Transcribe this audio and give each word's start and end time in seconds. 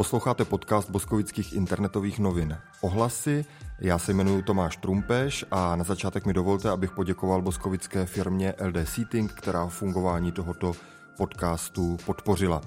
Posloucháte 0.00 0.44
podcast 0.44 0.90
Boskovických 0.90 1.52
internetových 1.52 2.18
novin 2.18 2.58
Ohlasy. 2.80 3.44
Já 3.80 3.98
se 3.98 4.12
jmenuji 4.12 4.42
Tomáš 4.42 4.76
Trumpeš 4.76 5.44
a 5.50 5.76
na 5.76 5.84
začátek 5.84 6.26
mi 6.26 6.32
dovolte, 6.32 6.70
abych 6.70 6.90
poděkoval 6.90 7.42
boskovické 7.42 8.06
firmě 8.06 8.54
LD 8.66 8.88
Seating, 8.88 9.32
která 9.32 9.66
fungování 9.66 10.32
tohoto 10.32 10.72
podcastu 11.16 11.96
podpořila. 12.06 12.60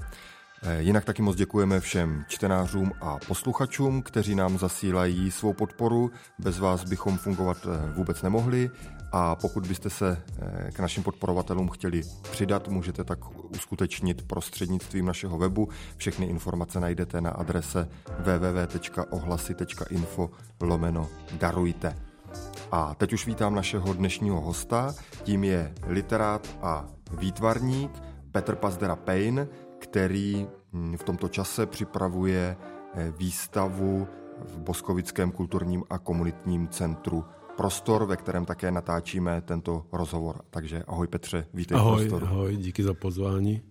Eh, 0.65 0.81
jinak 0.81 1.05
taky 1.05 1.21
moc 1.21 1.35
děkujeme 1.35 1.79
všem 1.79 2.25
čtenářům 2.27 2.91
a 3.01 3.17
posluchačům, 3.27 4.01
kteří 4.01 4.35
nám 4.35 4.57
zasílají 4.57 5.31
svou 5.31 5.53
podporu. 5.53 6.11
Bez 6.39 6.59
vás 6.59 6.83
bychom 6.83 7.17
fungovat 7.17 7.57
eh, 7.65 7.67
vůbec 7.95 8.21
nemohli 8.21 8.69
a 9.11 9.35
pokud 9.35 9.67
byste 9.67 9.89
se 9.89 10.23
eh, 10.41 10.71
k 10.71 10.79
našim 10.79 11.03
podporovatelům 11.03 11.69
chtěli 11.69 12.01
přidat, 12.31 12.67
můžete 12.67 13.03
tak 13.03 13.19
uskutečnit 13.55 14.27
prostřednictvím 14.27 15.05
našeho 15.05 15.37
webu. 15.37 15.69
Všechny 15.97 16.25
informace 16.25 16.79
najdete 16.79 17.21
na 17.21 17.29
adrese 17.29 17.89
www.ohlasy.info 18.19 20.29
lomeno 20.61 21.09
darujte. 21.39 21.95
A 22.71 22.95
teď 22.95 23.13
už 23.13 23.27
vítám 23.27 23.55
našeho 23.55 23.93
dnešního 23.93 24.41
hosta, 24.41 24.95
tím 25.23 25.43
je 25.43 25.73
literát 25.87 26.47
a 26.61 26.85
výtvarník 27.17 27.91
Petr 28.31 28.55
Pazdera 28.55 28.95
Payne, 28.95 29.47
který 29.93 30.47
hm, 30.73 30.97
v 30.97 31.03
tomto 31.03 31.27
čase 31.27 31.65
připravuje 31.65 32.57
eh, 32.93 33.13
výstavu 33.17 34.07
v 34.45 34.57
Boskovickém 34.57 35.31
kulturním 35.31 35.83
a 35.89 35.97
komunitním 35.97 36.67
centru 36.67 37.25
Prostor, 37.57 38.05
ve 38.05 38.17
kterém 38.17 38.45
také 38.45 38.71
natáčíme 38.71 39.41
tento 39.41 39.85
rozhovor. 39.91 40.41
Takže 40.49 40.83
ahoj 40.87 41.07
Petře, 41.07 41.47
vítej 41.53 41.77
ahoj, 41.77 42.05
v 42.05 42.09
Prostoru. 42.09 42.25
Ahoj, 42.25 42.57
díky 42.57 42.83
za 42.83 42.93
pozvání. 42.93 43.61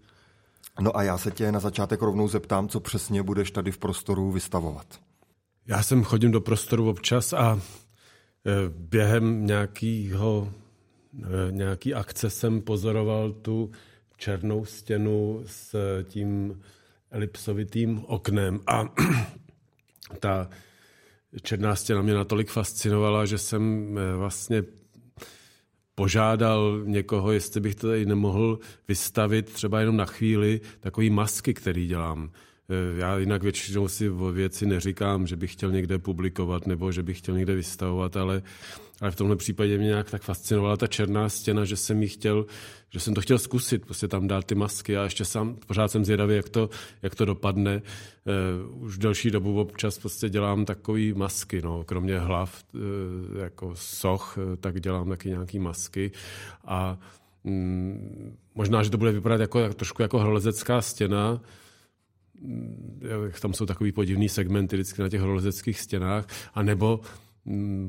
No 0.81 0.97
a 0.97 1.03
já 1.03 1.19
se 1.19 1.31
tě 1.31 1.53
na 1.53 1.61
začátek 1.61 2.03
rovnou 2.03 2.29
zeptám, 2.29 2.69
co 2.69 2.81
přesně 2.81 3.23
budeš 3.23 3.51
tady 3.51 3.71
v 3.73 3.79
Prostoru 3.79 4.31
vystavovat. 4.31 4.87
Já 5.67 5.83
jsem 5.83 6.05
chodím 6.05 6.31
do 6.31 6.41
Prostoru 6.41 6.91
občas 6.91 7.33
a 7.33 7.59
eh, 7.59 8.51
během 8.69 9.47
nějakého 9.47 10.49
nějaký 11.51 11.95
akce 11.95 12.31
jsem 12.31 12.61
pozoroval 12.61 13.33
tu 13.33 13.71
černou 14.17 14.65
stěnu 14.65 15.43
s 15.47 15.77
tím 16.05 16.61
elipsovitým 17.11 18.05
oknem. 18.07 18.61
A 18.67 18.85
ta 20.21 20.49
černá 21.43 21.77
stěna 21.77 22.03
mě 22.03 22.15
natolik 22.15 22.51
fascinovala, 22.51 23.27
že 23.27 23.39
jsem 23.39 23.95
eh, 23.99 24.17
vlastně 24.17 24.63
požádal 25.95 26.83
někoho, 26.85 27.33
jestli 27.33 27.61
bych 27.61 27.75
to 27.75 27.87
tady 27.87 28.07
nemohl 28.07 28.59
vystavit 28.89 29.53
třeba 29.53 29.81
jenom 29.81 29.97
na 29.97 30.05
chvíli 30.05 30.61
takový 30.81 31.11
masky, 31.11 31.55
který 31.55 31.87
dělám. 31.87 32.31
Eh, 32.69 32.99
já 32.99 33.19
jinak 33.19 33.43
většinou 33.43 33.89
si 33.89 34.11
o 34.11 34.33
věci 34.33 34.67
neříkám, 34.67 35.27
že 35.27 35.37
bych 35.37 35.53
chtěl 35.53 35.73
někde 35.73 35.99
publikovat 35.99 36.67
nebo 36.67 36.93
že 36.93 37.03
bych 37.03 37.19
chtěl 37.19 37.35
někde 37.37 37.55
vystavovat, 37.55 38.17
ale, 38.17 38.43
ale 39.01 39.11
v 39.11 39.17
tomhle 39.17 39.37
případě 39.37 39.79
mě 39.79 39.87
nějak 39.87 40.11
tak 40.11 40.23
fascinovala 40.23 40.77
ta 40.77 40.87
černá 40.87 41.29
stěna, 41.29 41.65
že 41.65 41.77
jsem 41.77 42.09
chtěl, 42.09 42.47
že 42.93 43.01
jsem 43.01 43.15
to 43.15 43.21
chtěl 43.21 43.39
zkusit, 43.39 43.85
prostě 43.85 44.09
tam 44.09 44.29
dát 44.29 44.45
ty 44.45 44.55
masky 44.55 44.97
a 44.97 45.03
ještě 45.03 45.25
sám, 45.25 45.57
pořád 45.67 45.91
jsem 45.91 46.05
zvědavý, 46.05 46.37
jak 46.37 46.49
to, 46.49 46.71
jak 47.03 47.15
to 47.15 47.25
dopadne. 47.25 47.83
Uh, 48.73 48.83
už 48.83 48.99
delší 48.99 49.31
dobu 49.31 49.61
občas 49.61 49.99
prostě 49.99 50.29
dělám 50.29 50.65
takový 50.65 51.13
masky, 51.13 51.63
no, 51.63 51.85
kromě 51.85 52.19
hlav, 52.19 52.65
uh, 52.75 52.81
jako 53.39 53.73
soch, 53.75 54.39
uh, 54.39 54.57
tak 54.57 54.81
dělám 54.81 55.09
taky 55.09 55.29
nějaký 55.29 55.59
masky. 55.59 56.11
A 56.65 56.99
mm, 57.45 58.37
možná, 58.55 58.83
že 58.83 58.91
to 58.91 58.99
bude 58.99 59.13
vypadat 59.13 59.41
jako, 59.41 59.61
jak, 59.61 59.75
trošku 59.75 60.03
jako 60.03 60.19
hrolezecká 60.19 60.83
stěna, 60.83 61.41
tam 63.41 63.55
jsou 63.55 63.67
takový 63.67 63.93
podivný 63.93 64.29
segmenty 64.29 64.77
vždycky 64.77 65.03
na 65.03 65.09
těch 65.09 65.21
horolezeckých 65.21 65.81
stěnách, 65.81 66.27
anebo 66.55 67.01
mm, 67.01 67.32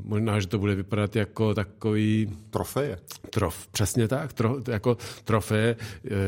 možná, 0.04 0.40
že 0.40 0.46
to 0.46 0.58
bude 0.58 0.74
vypadat 0.74 1.16
jako 1.16 1.54
takový... 1.54 2.30
Trofeje. 2.50 2.98
Trof, 3.30 3.68
přesně 3.68 4.08
tak, 4.08 4.32
tro, 4.32 4.56
jako 4.68 4.96
trofeje. 5.24 5.76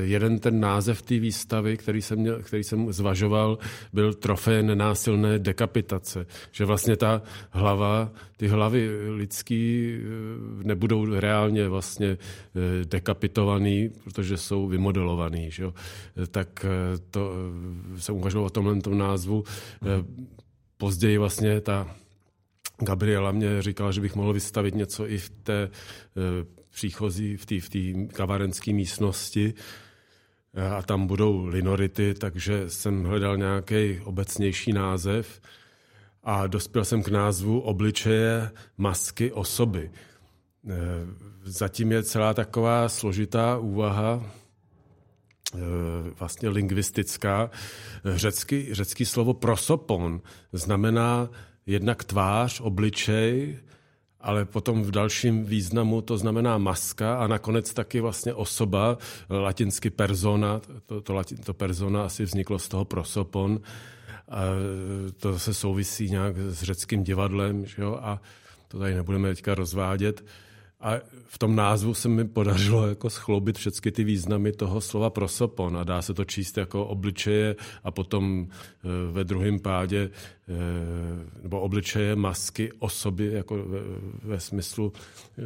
Jeden 0.01 0.39
ten 0.39 0.61
název 0.61 1.03
té 1.03 1.19
výstavy, 1.19 1.77
který 1.77 2.03
jsem, 2.03 2.19
měl, 2.19 2.43
který 2.43 2.65
jsem 2.65 2.93
zvažoval, 2.93 3.59
byl 3.93 4.15
trofeje 4.15 4.63
nenásilné 4.63 5.39
dekapitace. 5.39 6.27
Že 6.53 6.65
vlastně 6.65 6.97
ta 6.97 7.23
hlava, 7.51 8.13
ty 8.37 8.49
hlavy 8.49 8.91
lidský 9.11 9.95
eh, 9.99 10.65
nebudou 10.65 11.21
reálně 11.21 11.69
vlastně 11.69 12.09
eh, 12.09 12.85
dekapitovaný, 12.85 13.91
protože 14.05 14.37
jsou 14.37 14.67
vymodelovaný. 14.67 15.51
Že 15.51 15.63
jo? 15.63 15.75
Tak 16.31 16.67
to 17.11 17.33
jsem 17.97 18.15
uvažoval 18.15 18.47
o 18.47 18.51
tomhle 18.51 18.81
tom 18.81 18.99
názvu. 18.99 19.45
Později 20.77 21.19
vlastně 21.19 21.61
ta 21.61 21.97
Gabriela 22.79 23.33
mě 23.33 23.63
říkala, 23.63 23.93
že 23.93 24.01
bych 24.01 24.15
mohl 24.15 24.33
vystavit 24.33 24.75
něco 24.75 25.09
i 25.09 25.19
v 25.19 25.31
té 25.31 25.63
e, 25.63 25.71
příchozí, 26.71 27.37
v 27.37 27.47
té 27.47 27.61
v 27.61 28.09
kavarenské 28.13 28.73
místnosti 28.73 29.55
a 30.77 30.83
tam 30.83 31.07
budou 31.07 31.45
linority, 31.45 32.15
takže 32.15 32.71
jsem 32.71 33.05
hledal 33.05 33.37
nějaký 33.37 34.01
obecnější 34.05 34.73
název 34.73 35.41
a 36.23 36.47
dospěl 36.47 36.85
jsem 36.85 37.03
k 37.03 37.09
názvu 37.09 37.61
obličeje 37.61 38.51
masky 38.79 39.33
osoby. 39.33 39.91
E, 39.91 40.73
zatím 41.45 41.93
je 41.93 42.03
celá 42.03 42.35
taková 42.35 42.89
složitá 42.89 43.59
úvaha, 43.59 44.31
e, 45.55 45.59
vlastně 46.19 46.49
lingvistická. 46.49 47.51
Řecký, 48.05 48.75
řecký 48.75 49.05
slovo 49.05 49.35
prosopon 49.35 50.21
znamená 50.53 51.29
jednak 51.67 52.05
tvář, 52.05 52.61
obličej, 52.61 53.59
ale 54.21 54.45
potom 54.45 54.83
v 54.83 54.91
dalším 54.91 55.45
významu 55.45 56.01
to 56.03 56.19
znamená 56.19 56.59
maska 56.59 57.19
a 57.19 57.27
nakonec 57.27 57.75
taky 57.75 58.01
vlastně 58.01 58.35
osoba, 58.35 58.99
latinsky 59.31 59.91
persona, 59.91 60.61
to, 60.87 61.01
to, 61.01 61.23
to 61.45 61.55
persona 61.55 62.05
asi 62.05 62.25
vzniklo 62.25 62.59
z 62.59 62.69
toho 62.69 62.85
prosopon, 62.85 63.61
a 64.29 64.41
to 65.17 65.39
se 65.39 65.55
souvisí 65.55 66.11
nějak 66.11 66.37
s 66.37 66.63
řeckým 66.63 67.05
divadlem, 67.05 67.67
že 67.67 67.83
jo? 67.83 67.99
a 68.03 68.21
to 68.69 68.79
tady 68.79 68.95
nebudeme 68.95 69.29
teďka 69.29 69.55
rozvádět. 69.55 70.25
A 70.81 70.93
v 71.25 71.39
tom 71.39 71.57
názvu 71.57 71.95
se 71.95 72.09
mi 72.09 72.29
podařilo 72.29 72.87
jako 72.87 73.11
schloubit 73.11 73.59
všechny 73.59 73.93
ty 73.93 74.05
významy 74.05 74.53
toho 74.53 74.81
slova 74.81 75.11
prosopon 75.11 75.77
a 75.77 75.85
dá 75.85 76.03
se 76.03 76.15
to 76.15 76.25
číst 76.25 76.59
jako 76.59 76.87
obličeje 76.87 77.57
a 77.85 77.91
potom 77.91 78.49
e, 78.49 79.13
ve 79.13 79.25
druhém 79.25 79.61
pádě 79.61 79.99
e, 80.01 80.11
nebo 81.43 81.61
obličeje 81.61 82.17
masky 82.17 82.73
osoby 82.73 83.33
jako 83.33 83.57
ve, 83.57 83.79
ve 84.23 84.41
smyslu, 84.41 84.93
e, 85.39 85.43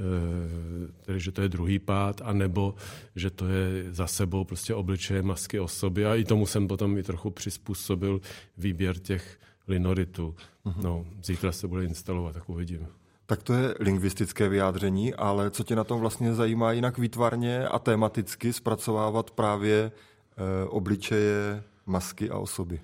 tedy, 1.04 1.20
že 1.20 1.32
to 1.32 1.42
je 1.42 1.48
druhý 1.48 1.78
pád, 1.78 2.20
a 2.24 2.32
nebo 2.32 2.74
že 3.16 3.30
to 3.30 3.46
je 3.46 3.92
za 3.92 4.06
sebou 4.06 4.44
prostě 4.44 4.74
obličeje 4.74 5.22
masky 5.22 5.60
osoby 5.60 6.06
a 6.06 6.14
i 6.14 6.24
tomu 6.24 6.46
jsem 6.46 6.68
potom 6.68 6.98
i 6.98 7.02
trochu 7.02 7.30
přizpůsobil 7.30 8.20
výběr 8.58 8.98
těch 8.98 9.38
linoritů. 9.68 10.34
Mm-hmm. 10.66 10.82
No, 10.82 11.06
zítra 11.24 11.52
se 11.52 11.68
bude 11.68 11.84
instalovat, 11.84 12.34
tak 12.34 12.48
uvidím. 12.48 12.86
Tak 13.30 13.42
to 13.42 13.52
je 13.52 13.74
lingvistické 13.80 14.48
vyjádření, 14.48 15.14
ale 15.14 15.50
co 15.50 15.64
tě 15.64 15.76
na 15.76 15.84
tom 15.84 16.00
vlastně 16.00 16.34
zajímá 16.34 16.72
jinak 16.72 16.98
výtvarně 16.98 17.68
a 17.68 17.78
tematicky 17.78 18.52
zpracovávat 18.52 19.30
právě 19.30 19.76
e, 19.82 19.90
obličeje, 20.68 21.62
masky 21.86 22.30
a 22.30 22.38
osoby? 22.38 22.80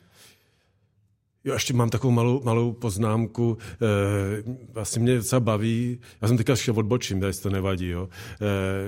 Jo, 1.47 1.53
ještě 1.55 1.75
mám 1.75 1.91
takovou 1.91 2.13
malou, 2.13 2.43
malou 2.45 2.73
poznámku. 2.73 3.59
E, 3.75 4.53
vlastně 4.73 5.03
mě 5.03 5.17
docela 5.17 5.41
baví, 5.41 5.99
já 6.23 6.29
jsem 6.29 6.37
teďka 6.37 6.57
šel 6.57 6.79
odbočím, 6.79 7.23
jestli 7.23 7.43
to 7.43 7.51
nevadí, 7.51 7.89
jo. 7.89 8.09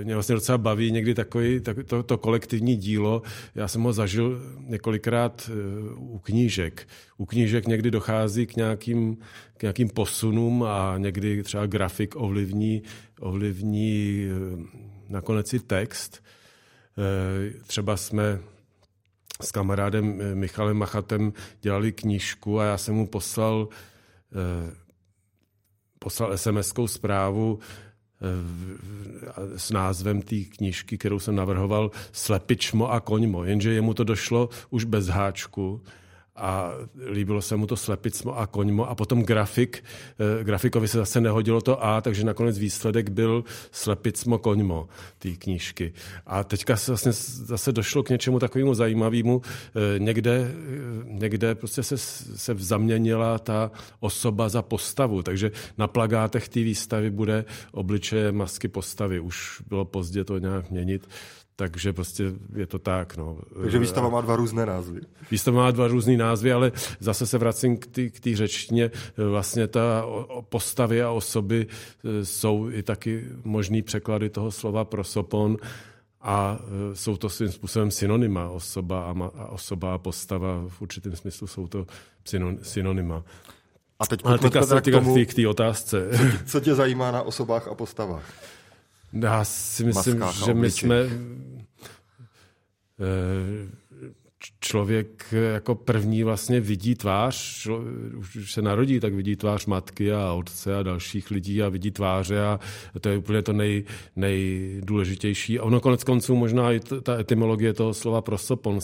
E, 0.01 0.05
mě 0.05 0.15
vlastně 0.15 0.35
docela 0.35 0.59
baví 0.59 0.93
někdy 0.93 1.15
takový, 1.15 1.61
tak, 1.61 1.77
to, 1.87 2.03
to 2.03 2.19
kolektivní 2.19 2.77
dílo. 2.77 3.23
Já 3.55 3.69
jsem 3.69 3.83
ho 3.83 3.93
zažil 3.93 4.43
několikrát 4.67 5.51
e, 5.51 5.55
u 5.97 6.19
knížek. 6.19 6.89
U 7.17 7.27
knížek 7.27 7.67
někdy 7.67 7.91
dochází 7.91 8.47
k 8.47 8.57
nějakým, 8.57 9.17
k 9.57 9.63
nějakým 9.63 9.89
posunům 9.89 10.63
a 10.63 10.95
někdy 10.99 11.43
třeba 11.43 11.67
grafik 11.67 12.15
ovlivní, 12.17 12.83
ovlivní 13.21 14.27
nakonec 15.09 15.53
i 15.53 15.61
text. 15.61 16.23
E, 16.99 17.63
třeba 17.67 17.97
jsme 17.97 18.39
s 19.43 19.53
kamarádem 19.53 20.21
eh, 20.21 20.35
Michalem 20.35 20.77
Machatem 20.77 21.33
dělali 21.61 21.93
knížku 21.93 22.61
a 22.61 22.65
já 22.65 22.79
jsem 22.79 22.95
mu 22.95 23.07
poslal, 23.07 23.69
eh, 24.33 24.75
poslal 25.99 26.33
SMS-kou 26.33 26.87
zprávu 26.87 27.59
eh, 27.59 29.59
s 29.59 29.71
názvem 29.71 30.23
té 30.23 30.37
knížky, 30.37 30.99
kterou 30.99 31.19
jsem 31.19 31.35
navrhoval 31.35 31.91
Slepičmo 32.13 32.93
a 32.93 33.01
koňmo, 33.01 33.45
jenže 33.45 33.73
jemu 33.73 33.95
to 33.95 34.05
došlo 34.05 34.49
už 34.71 34.85
bez 34.85 35.07
háčku 35.07 35.83
a 36.39 36.73
líbilo 37.11 37.43
se 37.43 37.57
mu 37.57 37.67
to 37.67 37.77
slepicmo 37.77 38.39
a 38.39 38.47
koňmo 38.47 38.91
a 38.91 38.95
potom 38.95 39.23
grafik, 39.23 39.85
eh, 40.19 40.45
grafikovi 40.45 40.89
se 40.89 40.99
zase 40.99 41.21
nehodilo 41.21 41.61
to 41.61 41.85
A, 41.85 42.01
takže 42.01 42.25
nakonec 42.25 42.59
výsledek 42.59 43.11
byl 43.11 43.45
slepicmo 43.73 44.39
koňmo 44.39 44.89
té 45.19 45.31
knížky. 45.31 45.93
A 46.27 46.45
teďka 46.45 46.77
se 46.77 46.91
vlastně 46.91 47.13
zase 47.13 47.73
došlo 47.73 48.03
k 48.03 48.11
něčemu 48.11 48.39
takovému 48.39 48.75
zajímavému. 48.75 49.43
Eh, 49.45 49.99
někde, 49.99 50.35
eh, 50.35 50.55
někde 51.05 51.55
prostě 51.55 51.83
se, 51.83 51.99
se 51.99 52.55
zaměnila 52.59 53.39
ta 53.39 53.71
osoba 54.01 54.49
za 54.49 54.63
postavu, 54.63 55.23
takže 55.23 55.51
na 55.79 55.87
plagátech 55.87 56.49
té 56.49 56.61
výstavy 56.61 57.11
bude 57.11 57.45
obličeje 57.73 58.33
masky 58.33 58.69
postavy. 58.69 59.21
Už 59.21 59.63
bylo 59.69 59.85
pozdě 59.85 60.25
to 60.25 60.39
nějak 60.39 60.71
měnit. 60.71 61.09
Takže 61.59 61.93
prostě 61.93 62.25
je 62.55 62.67
to 62.67 62.79
tak. 62.79 63.17
No. 63.17 63.39
Takže 63.63 63.79
výstava 63.79 64.09
má 64.09 64.21
dva 64.21 64.37
různé 64.37 64.67
názvy. 64.67 65.01
Výstava 65.31 65.63
má 65.63 65.71
dva 65.71 65.89
různé 65.89 66.17
názvy, 66.17 66.53
ale 66.53 66.73
zase 67.01 67.27
se 67.27 67.39
vracím 67.39 67.77
k 67.77 68.21
té 68.21 68.37
řečtině. 68.37 68.91
Vlastně 69.17 69.67
ta 69.67 70.07
postavy 70.49 71.03
a 71.03 71.11
osoby 71.11 71.67
e, 71.67 72.25
jsou 72.25 72.71
i 72.71 72.83
taky 72.83 73.25
možný 73.45 73.83
překlady 73.83 74.31
toho 74.31 74.51
slova 74.51 74.85
prosopon 74.85 75.57
a 76.21 76.59
e, 76.61 76.97
jsou 76.97 77.17
to 77.17 77.29
svým 77.29 77.53
způsobem 77.53 77.91
synonyma. 77.91 78.49
Osoba 78.49 79.11
a, 79.11 79.13
ma, 79.13 79.27
a 79.27 79.47
osoba 79.47 79.95
a 79.95 79.99
postava 79.99 80.65
v 80.69 80.83
určitém 80.83 81.17
smyslu 81.17 81.47
jsou 81.47 81.67
to 81.67 81.87
synonyma. 82.63 83.25
A 83.99 84.07
teď 84.07 84.21
Ale 84.25 84.39
teďka 84.39 84.63
se 84.63 84.81
k 85.27 85.35
té 85.35 85.49
otázce. 85.49 86.11
Co, 86.17 86.51
co 86.51 86.61
tě 86.61 86.75
zajímá 86.75 87.11
na 87.11 87.23
osobách 87.23 87.69
a 87.69 87.75
postavách? 87.75 88.33
Já 89.13 89.45
si 89.45 89.85
myslím, 89.85 90.25
že 90.45 90.55
my 90.55 90.71
jsme 90.71 90.97
eh, 93.01 93.69
člověk 94.61 95.35
jako 95.53 95.75
první 95.75 96.25
vlastně 96.25 96.61
vidí 96.61 96.95
tvář, 96.95 97.67
už 98.17 98.53
se 98.53 98.63
narodí, 98.63 99.01
tak 99.01 99.15
vidí 99.15 99.37
tvář 99.37 99.67
matky 99.67 100.13
a 100.13 100.33
otce 100.33 100.77
a 100.77 100.83
dalších 100.83 101.31
lidí 101.31 101.63
a 101.63 101.69
vidí 101.69 101.91
tváře 101.91 102.43
a 102.45 102.61
to 103.01 103.09
je 103.09 103.19
úplně 103.19 103.43
to 103.43 103.53
nej, 103.53 103.85
nejdůležitější. 104.17 105.59
A 105.59 105.63
ono 105.63 105.81
konec 105.81 106.05
konců 106.05 106.37
možná 106.37 106.73
i 106.73 106.81
ta 106.81 107.19
etymologie 107.19 107.73
toho 107.73 107.95
slova 107.95 108.23
prosopon 108.23 108.81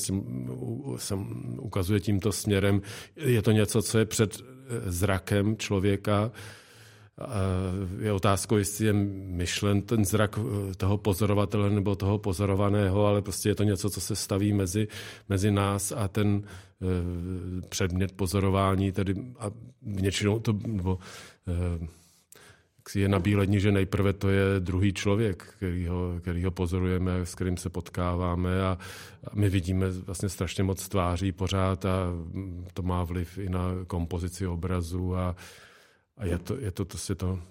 se 0.97 1.15
ukazuje 1.59 2.01
tímto 2.01 2.33
směrem. 2.33 2.83
Je 3.17 3.43
to 3.43 3.51
něco, 3.51 3.83
co 3.83 3.99
je 3.99 4.05
před 4.05 4.43
zrakem 4.87 5.57
člověka, 5.57 6.31
je 8.01 8.13
otázkou, 8.13 8.57
jestli 8.57 8.87
je 8.87 8.93
myšlen 8.93 9.83
ten 9.83 10.05
zrak 10.05 10.39
eh, 10.39 10.75
toho 10.75 10.99
pozorovatele 10.99 11.71
nebo 11.71 11.95
toho 11.95 12.19
pozorovaného, 12.19 13.07
ale 13.07 13.23
prostě 13.23 13.49
je 13.49 13.55
to 13.55 13.65
něco, 13.65 13.91
co 13.91 14.01
se 14.01 14.17
staví 14.17 14.53
mezi, 14.53 14.89
mezi 15.29 15.51
nás 15.51 15.93
a 15.93 16.09
ten 16.09 16.43
eh, 16.43 16.87
předmět 17.69 18.13
pozorování, 18.13 18.93
tedy 18.93 19.15
a 19.39 19.51
většinou 19.83 20.39
to, 20.39 20.59
nebo 20.67 20.99
eh, 21.49 21.87
je 22.95 23.09
nabílední, 23.09 23.61
že 23.61 23.73
nejprve 23.73 24.13
to 24.13 24.29
je 24.29 24.61
druhý 24.61 24.93
člověk, 24.93 25.43
který 25.57 25.87
ho, 25.87 26.15
který 26.21 26.45
ho 26.45 26.51
pozorujeme, 26.51 27.27
s 27.27 27.35
kterým 27.35 27.57
se 27.57 27.71
potkáváme 27.71 28.63
a, 28.63 28.79
a 29.25 29.31
my 29.35 29.49
vidíme 29.49 29.91
vlastně 29.91 30.29
strašně 30.29 30.65
moc 30.65 30.89
tváří 30.89 31.33
pořád 31.33 31.85
a 31.85 32.11
to 32.75 32.83
má 32.83 33.05
vliv 33.05 33.39
i 33.39 33.49
na 33.49 33.61
kompozici 33.87 34.47
obrazu 34.47 35.17
a, 35.17 35.37
a 36.17 36.25
je 36.25 36.39
to, 36.39 36.59
je 36.59 36.73
to, 36.73 36.85
to, 36.85 36.99
si 36.99 37.15
to, 37.15 37.43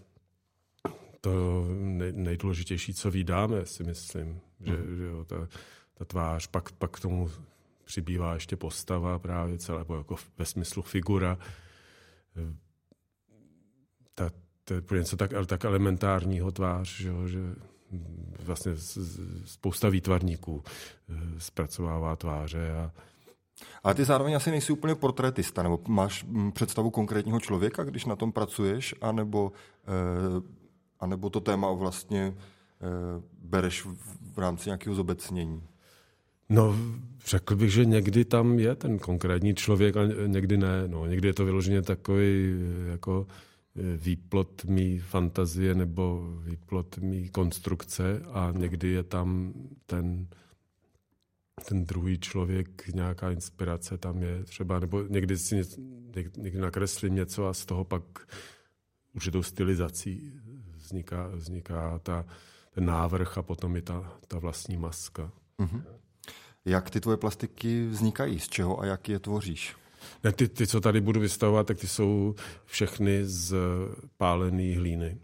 to 1.21 1.65
nejdůležitější, 2.11 2.93
co 2.93 3.11
vydáme, 3.11 3.65
si 3.65 3.83
myslím. 3.83 4.39
Že, 4.59 4.77
mm. 4.77 4.97
že 4.97 5.03
jo, 5.03 5.25
ta, 5.25 5.47
ta 5.93 6.05
tvář, 6.05 6.47
pak, 6.47 6.71
pak 6.71 6.91
k 6.91 6.99
tomu 6.99 7.31
přibývá 7.85 8.33
ještě 8.33 8.55
postava 8.55 9.19
právě 9.19 9.57
celé, 9.57 9.79
nebo 9.79 9.97
jako 9.97 10.15
ve 10.37 10.45
smyslu 10.45 10.81
figura. 10.81 11.37
Ta, 14.15 14.29
to 14.63 14.73
je 14.73 14.99
něco 14.99 15.17
tak, 15.17 15.31
tak 15.47 15.65
elementárního 15.65 16.51
tvář, 16.51 16.87
že, 16.87 17.11
že 17.27 17.39
vlastně 18.39 18.71
spousta 19.45 19.89
výtvarníků 19.89 20.63
eh, 20.65 21.39
zpracovává 21.39 22.15
tváře 22.15 22.71
a, 22.71 22.91
ale 23.83 23.93
ty 23.95 24.05
zároveň 24.05 24.35
asi 24.35 24.51
nejsi 24.51 24.73
úplně 24.73 24.95
portrétista, 24.95 25.63
nebo 25.63 25.79
máš 25.87 26.23
mm, 26.23 26.51
představu 26.51 26.89
konkrétního 26.89 27.39
člověka, 27.39 27.83
když 27.83 28.05
na 28.05 28.15
tom 28.15 28.31
pracuješ, 28.31 28.95
anebo, 29.01 29.51
eh, 29.87 30.41
anebo 30.99 31.29
to 31.29 31.39
téma 31.39 31.71
vlastně 31.71 32.33
eh, 32.33 33.21
bereš 33.43 33.85
v, 34.33 34.39
rámci 34.39 34.69
nějakého 34.69 34.95
zobecnění? 34.95 35.63
No, 36.49 36.75
řekl 37.25 37.55
bych, 37.55 37.71
že 37.71 37.85
někdy 37.85 38.25
tam 38.25 38.59
je 38.59 38.75
ten 38.75 38.99
konkrétní 38.99 39.55
člověk 39.55 39.97
a 39.97 39.99
někdy 40.27 40.57
ne. 40.57 40.87
No, 40.87 41.05
někdy 41.05 41.27
je 41.27 41.33
to 41.33 41.45
vyloženě 41.45 41.81
takový 41.81 42.55
jako 42.91 43.27
eh, 43.75 43.97
výplot 43.97 44.65
mý 44.65 44.99
fantazie 44.99 45.75
nebo 45.75 46.33
výplot 46.43 46.97
mý 46.97 47.29
konstrukce 47.29 48.21
a 48.33 48.51
někdy 48.55 48.89
je 48.89 49.03
tam 49.03 49.53
ten 49.85 50.27
ten 51.61 51.85
druhý 51.85 52.19
člověk, 52.19 52.87
nějaká 52.87 53.31
inspirace 53.31 53.97
tam 53.97 54.23
je 54.23 54.43
třeba, 54.43 54.79
nebo 54.79 55.03
někdy 55.03 55.37
si 55.37 55.61
někdy 56.37 56.59
nakreslím 56.59 57.15
něco 57.15 57.47
a 57.47 57.53
z 57.53 57.65
toho 57.65 57.83
pak 57.83 58.03
určitou 59.15 59.43
stylizací 59.43 60.33
vzniká, 60.75 61.27
vzniká 61.27 61.99
ta, 61.99 62.25
ten 62.71 62.85
návrh 62.85 63.37
a 63.37 63.41
potom 63.41 63.75
i 63.75 63.81
ta, 63.81 64.19
ta 64.27 64.39
vlastní 64.39 64.77
maska. 64.77 65.31
Mm-hmm. 65.59 65.83
Jak 66.65 66.89
ty 66.89 66.99
tvoje 66.99 67.17
plastiky 67.17 67.87
vznikají? 67.87 68.39
Z 68.39 68.49
čeho 68.49 68.79
a 68.79 68.85
jak 68.85 69.09
je 69.09 69.19
tvoříš? 69.19 69.75
Ne, 70.23 70.31
ty, 70.31 70.47
ty, 70.47 70.67
co 70.67 70.81
tady 70.81 71.01
budu 71.01 71.19
vystavovat, 71.19 71.67
tak 71.67 71.77
ty 71.77 71.87
jsou 71.87 72.35
všechny 72.65 73.25
z 73.25 73.55
pálené 74.17 74.75
hlíny. 74.75 75.17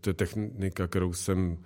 To 0.00 0.10
je 0.10 0.14
technika, 0.14 0.86
kterou 0.86 1.12
jsem 1.12 1.64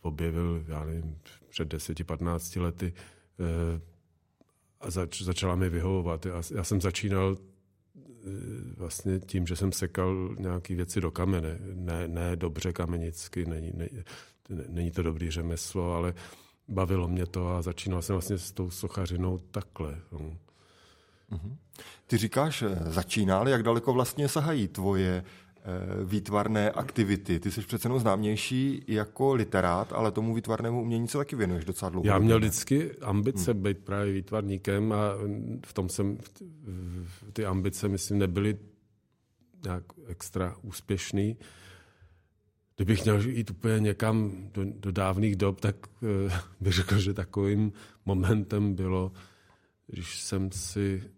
objevil, 0.00 0.64
já 0.68 0.84
nevím, 0.84 1.18
před 1.50 1.74
10-15 1.74 2.62
lety 2.62 2.92
eh, 3.40 3.80
a 4.80 4.90
zač, 4.90 5.22
začala 5.22 5.54
mi 5.54 5.68
vyhovovat. 5.68 6.26
Já, 6.26 6.42
já 6.54 6.64
jsem 6.64 6.80
začínal 6.80 7.36
eh, 7.36 8.00
vlastně 8.76 9.20
tím, 9.20 9.46
že 9.46 9.56
jsem 9.56 9.72
sekal 9.72 10.36
nějaké 10.38 10.74
věci 10.74 11.00
do 11.00 11.10
kamene. 11.10 11.58
Ne, 11.74 12.08
ne 12.08 12.36
dobře 12.36 12.72
kamenicky, 12.72 13.46
není, 13.46 13.72
ne, 13.74 13.88
není 14.68 14.90
to 14.90 15.02
dobrý 15.02 15.30
řemeslo, 15.30 15.92
ale 15.92 16.14
bavilo 16.68 17.08
mě 17.08 17.26
to 17.26 17.48
a 17.48 17.62
začínal 17.62 18.02
jsem 18.02 18.14
vlastně 18.14 18.38
s 18.38 18.52
tou 18.52 18.70
sochařinou 18.70 19.38
takhle. 19.38 19.98
No. 20.12 20.36
Mhm. 21.30 21.56
Ty 22.06 22.16
říkáš, 22.16 22.64
začínal, 22.86 23.48
jak 23.48 23.62
daleko 23.62 23.92
vlastně 23.92 24.28
sahají 24.28 24.68
tvoje 24.68 25.24
Eh, 25.24 25.47
výtvarné 26.04 26.70
aktivity. 26.70 27.40
Ty 27.40 27.50
jsi 27.50 27.60
přece 27.60 27.86
jenom 27.86 28.00
známější 28.00 28.84
jako 28.88 29.34
literát, 29.34 29.92
ale 29.92 30.10
tomu 30.12 30.34
výtvarnému 30.34 30.82
umění 30.82 31.08
se 31.08 31.18
taky 31.18 31.36
věnuješ 31.36 31.64
docela 31.64 31.88
dlouho. 31.88 32.06
Já 32.06 32.18
měl 32.18 32.38
vždycky 32.38 32.92
ambice 33.00 33.52
hmm. 33.52 33.62
být 33.62 33.78
právě 33.78 34.12
výtvarníkem 34.12 34.92
a 34.92 35.12
v 35.66 35.72
tom 35.72 35.88
jsem, 35.88 36.18
ty 37.32 37.46
ambice, 37.46 37.88
myslím, 37.88 38.18
nebyly 38.18 38.58
nějak 39.64 39.84
extra 40.06 40.56
úspěšný. 40.62 41.36
Kdybych 42.76 43.04
měl 43.04 43.20
jít 43.20 43.50
úplně 43.50 43.80
někam 43.80 44.32
do, 44.54 44.64
do 44.64 44.92
dávných 44.92 45.36
dob, 45.36 45.60
tak 45.60 45.76
eh, 46.28 46.40
bych 46.60 46.72
řekl, 46.72 46.98
že 46.98 47.14
takovým 47.14 47.72
momentem 48.06 48.74
bylo, 48.74 49.12
když 49.86 50.20
jsem 50.20 50.52
si 50.52 51.02
Eh, 51.02 51.17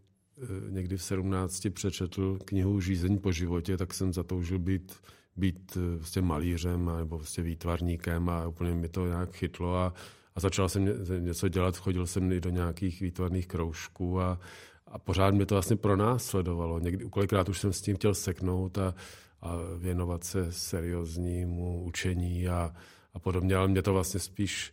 někdy 0.71 0.97
v 0.97 1.03
17 1.03 1.67
přečetl 1.71 2.39
knihu 2.45 2.81
Žízeň 2.81 3.19
po 3.19 3.33
životě, 3.33 3.77
tak 3.77 3.95
jsem 3.95 4.13
zatoužil 4.13 4.59
být, 4.59 4.93
být 5.37 5.79
vlastně 5.97 6.23
malířem 6.23 6.91
nebo 6.99 7.17
vlastně 7.17 7.45
výtvarníkem 7.45 8.29
a 8.29 8.47
úplně 8.47 8.75
mi 8.75 8.89
to 8.89 9.07
nějak 9.07 9.37
chytlo 9.37 9.77
a, 9.77 9.95
a 10.35 10.41
začal 10.41 10.69
jsem 10.69 10.85
něco 11.19 11.49
dělat, 11.49 11.77
chodil 11.77 12.07
jsem 12.07 12.33
i 12.33 12.41
do 12.41 12.51
nějakých 12.51 13.01
výtvarných 13.01 13.47
kroužků 13.47 14.21
a, 14.21 14.41
a 14.87 14.99
pořád 14.99 15.35
mě 15.35 15.47
to 15.47 15.55
vlastně 15.55 15.77
pronásledovalo. 15.77 16.79
Někdy, 16.79 17.05
kolikrát 17.05 17.49
už 17.49 17.59
jsem 17.59 17.73
s 17.73 17.83
tím 17.83 17.97
chtěl 17.97 18.15
seknout 18.15 18.79
a, 18.79 18.95
a 19.41 19.57
věnovat 19.79 20.25
se 20.25 20.53
serióznímu 20.53 21.85
učení 21.85 22.49
a, 22.49 22.75
a 23.15 23.19
podobně, 23.19 23.57
ale 23.57 23.69
mě 23.69 23.83
to 23.83 23.93
vlastně 23.93 24.21
spíš 24.21 24.73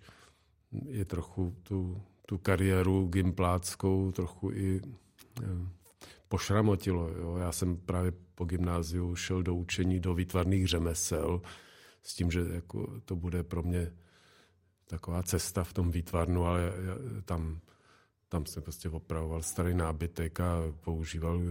je 0.71 1.05
trochu 1.05 1.55
tu, 1.63 2.01
tu 2.25 2.37
kariéru 2.37 3.07
gimpláckou 3.07 4.11
trochu 4.11 4.51
i 4.51 4.81
pošramotilo. 6.27 7.09
Jo. 7.09 7.37
Já 7.37 7.51
jsem 7.51 7.77
právě 7.77 8.11
po 8.35 8.45
gymnáziu 8.45 9.15
šel 9.15 9.43
do 9.43 9.55
učení 9.55 9.99
do 9.99 10.13
výtvarných 10.13 10.67
řemesel 10.67 11.41
s 12.03 12.15
tím, 12.15 12.31
že 12.31 12.39
jako 12.51 13.01
to 13.05 13.15
bude 13.15 13.43
pro 13.43 13.63
mě 13.63 13.91
taková 14.87 15.23
cesta 15.23 15.63
v 15.63 15.73
tom 15.73 15.91
výtvarnu, 15.91 16.45
ale 16.45 16.61
já, 16.61 17.21
tam, 17.25 17.59
tam 18.29 18.45
jsem 18.45 18.63
prostě 18.63 18.89
opravoval 18.89 19.41
starý 19.41 19.73
nábytek 19.73 20.39
a 20.39 20.73
používal 20.83 21.41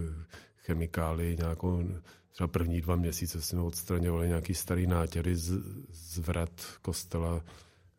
chemikály 0.56 1.36
nějakou, 1.38 1.88
třeba 2.32 2.48
první 2.48 2.80
dva 2.80 2.96
měsíce 2.96 3.42
jsme 3.42 3.60
odstraňovali 3.60 4.28
nějaký 4.28 4.54
starý 4.54 4.86
nátěry 4.86 5.36
z, 5.36 5.52
z 5.90 6.18
vrat 6.18 6.78
kostela 6.82 7.44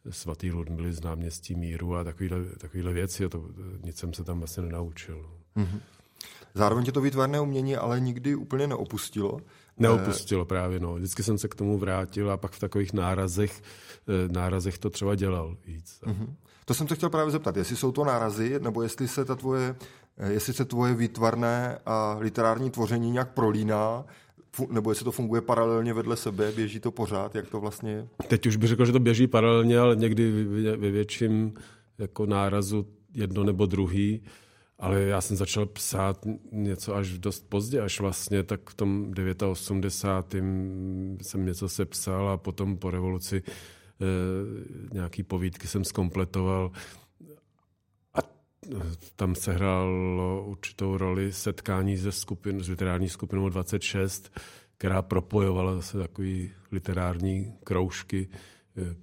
svatý 0.09 0.51
Ludmily 0.51 0.93
z 0.93 1.01
náměstí 1.01 1.55
Míru 1.55 1.95
a 1.95 2.03
takovýhle, 2.03 2.45
takovýhle 2.45 2.93
věci. 2.93 3.25
A 3.25 3.29
to, 3.29 3.49
nic 3.83 3.97
jsem 3.97 4.13
se 4.13 4.23
tam 4.23 4.39
vlastně 4.39 4.63
nenaučil. 4.63 5.29
Mm-hmm. 5.57 5.79
Zároveň 6.53 6.85
tě 6.85 6.91
to 6.91 7.01
výtvarné 7.01 7.39
umění 7.39 7.75
ale 7.75 7.99
nikdy 7.99 8.35
úplně 8.35 8.67
neopustilo. 8.67 9.39
Neopustilo 9.79 10.45
právě, 10.45 10.79
no. 10.79 10.95
Vždycky 10.95 11.23
jsem 11.23 11.37
se 11.37 11.47
k 11.47 11.55
tomu 11.55 11.77
vrátil 11.77 12.31
a 12.31 12.37
pak 12.37 12.51
v 12.51 12.59
takových 12.59 12.93
nárazech, 12.93 13.61
eh, 14.07 14.33
nárazech 14.33 14.77
to 14.77 14.89
třeba 14.89 15.15
dělal 15.15 15.57
víc. 15.67 15.99
Mm-hmm. 16.05 16.27
To 16.65 16.73
jsem 16.73 16.87
se 16.87 16.95
chtěl 16.95 17.09
právě 17.09 17.31
zeptat, 17.31 17.57
jestli 17.57 17.75
jsou 17.75 17.91
to 17.91 18.03
nárazy, 18.03 18.59
nebo 18.59 18.81
jestli 18.81 19.07
se 19.07 19.25
ta 19.25 19.35
tvoje, 19.35 19.75
eh, 20.17 20.31
jestli 20.31 20.53
se 20.53 20.65
tvoje 20.65 20.93
výtvarné 20.93 21.77
a 21.85 22.17
literární 22.19 22.69
tvoření 22.69 23.11
nějak 23.11 23.33
prolíná, 23.33 24.05
nebo 24.69 24.91
jestli 24.91 25.03
to 25.03 25.11
funguje 25.11 25.41
paralelně 25.41 25.93
vedle 25.93 26.17
sebe, 26.17 26.51
běží 26.51 26.79
to 26.79 26.91
pořád, 26.91 27.35
jak 27.35 27.49
to 27.49 27.59
vlastně 27.59 27.91
je? 27.91 28.07
Teď 28.27 28.45
už 28.45 28.55
bych 28.55 28.69
řekl, 28.69 28.85
že 28.85 28.91
to 28.91 28.99
běží 28.99 29.27
paralelně, 29.27 29.79
ale 29.79 29.95
někdy 29.95 30.43
ve 30.77 30.91
větším 30.91 31.53
jako 31.97 32.25
nárazu 32.25 32.85
jedno 33.13 33.43
nebo 33.43 33.65
druhý. 33.65 34.21
Ale 34.79 35.01
já 35.01 35.21
jsem 35.21 35.37
začal 35.37 35.65
psát 35.65 36.25
něco 36.51 36.95
až 36.95 37.17
dost 37.17 37.49
pozdě, 37.49 37.81
až 37.81 37.99
vlastně 37.99 38.43
tak 38.43 38.69
v 38.69 38.73
tom 38.73 39.13
89. 39.45 40.43
jsem 41.21 41.45
něco 41.45 41.69
sepsal 41.69 42.29
a 42.29 42.37
potom 42.37 42.77
po 42.77 42.91
revoluci 42.91 43.43
eh, 43.45 44.03
nějaký 44.93 45.23
povídky 45.23 45.67
jsem 45.67 45.83
skompletoval 45.83 46.71
a 48.13 48.19
tam 49.15 49.35
se 49.35 49.53
hrálo 49.53 50.45
určitou 50.45 50.97
roli 50.97 51.33
setkání 51.33 51.97
ze 51.97 52.11
skupin, 52.11 52.63
s 52.63 52.69
literární 52.69 53.09
skupinou 53.09 53.49
26, 53.49 54.39
která 54.77 55.01
propojovala 55.01 55.75
zase 55.75 55.97
takový 55.97 56.51
literární 56.71 57.53
kroužky 57.63 58.29
eh, 58.77 58.95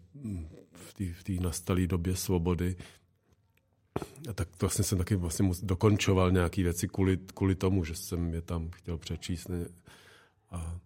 v 1.13 1.25
té 1.25 1.33
nastalé 1.33 1.87
době 1.87 2.17
svobody 2.17 2.77
tak 4.35 4.49
to 4.49 4.67
vlastně 4.67 4.85
jsem 4.85 4.99
taky 4.99 5.17
vlastně 5.17 5.51
dokončoval 5.63 6.31
nějaké 6.31 6.63
věci 6.63 6.89
kvůli, 6.89 7.19
kvůli 7.35 7.55
tomu, 7.55 7.85
že 7.85 7.95
jsem 7.95 8.35
je 8.35 8.43
tam 8.43 8.71
chtěl 8.71 8.99
přečíst. 8.99 9.49
Ne? 9.49 9.67
A 10.51 10.79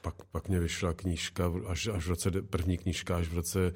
pak, 0.00 0.24
pak 0.24 0.48
mě 0.48 0.60
vyšla 0.60 0.92
knížka, 0.92 1.52
až, 1.66 1.86
až 1.86 2.06
v 2.06 2.08
roce, 2.08 2.30
první 2.30 2.78
knížka 2.78 3.16
až 3.16 3.28
v 3.28 3.34
roce 3.34 3.72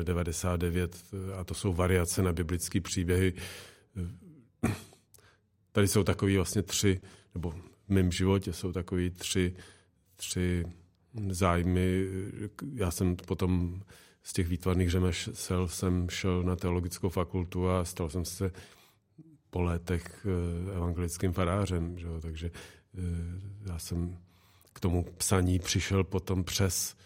eh, 0.00 0.04
99 0.04 1.04
a 1.36 1.44
to 1.44 1.54
jsou 1.54 1.72
variace 1.72 2.22
na 2.22 2.32
biblické 2.32 2.80
příběhy. 2.80 3.32
Tady 5.72 5.88
jsou 5.88 6.04
takový 6.04 6.36
vlastně 6.36 6.62
tři, 6.62 7.00
nebo 7.34 7.50
v 7.50 7.88
mém 7.88 8.12
životě 8.12 8.52
jsou 8.52 8.72
takový 8.72 9.10
tři, 9.10 9.54
tři 10.16 10.64
zájmy. 11.30 12.06
Já 12.74 12.90
jsem 12.90 13.16
potom 13.16 13.82
z 14.24 14.32
těch 14.32 14.48
výtvarných 14.48 14.90
řemesel 14.90 15.68
jsem 15.68 16.08
šel 16.08 16.42
na 16.42 16.56
teologickou 16.56 17.08
fakultu 17.08 17.70
a 17.70 17.84
stal 17.84 18.10
jsem 18.10 18.24
se 18.24 18.50
po 19.50 19.62
letech 19.62 20.26
eh, 20.26 20.76
evangelickým 20.76 21.32
farářem. 21.32 21.98
Že? 21.98 22.06
Takže 22.20 22.50
eh, 22.50 23.00
já 23.68 23.78
jsem 23.78 24.18
k 24.72 24.80
tomu 24.80 25.02
psaní 25.02 25.58
přišel 25.58 26.04
potom 26.04 26.44
přes, 26.44 26.96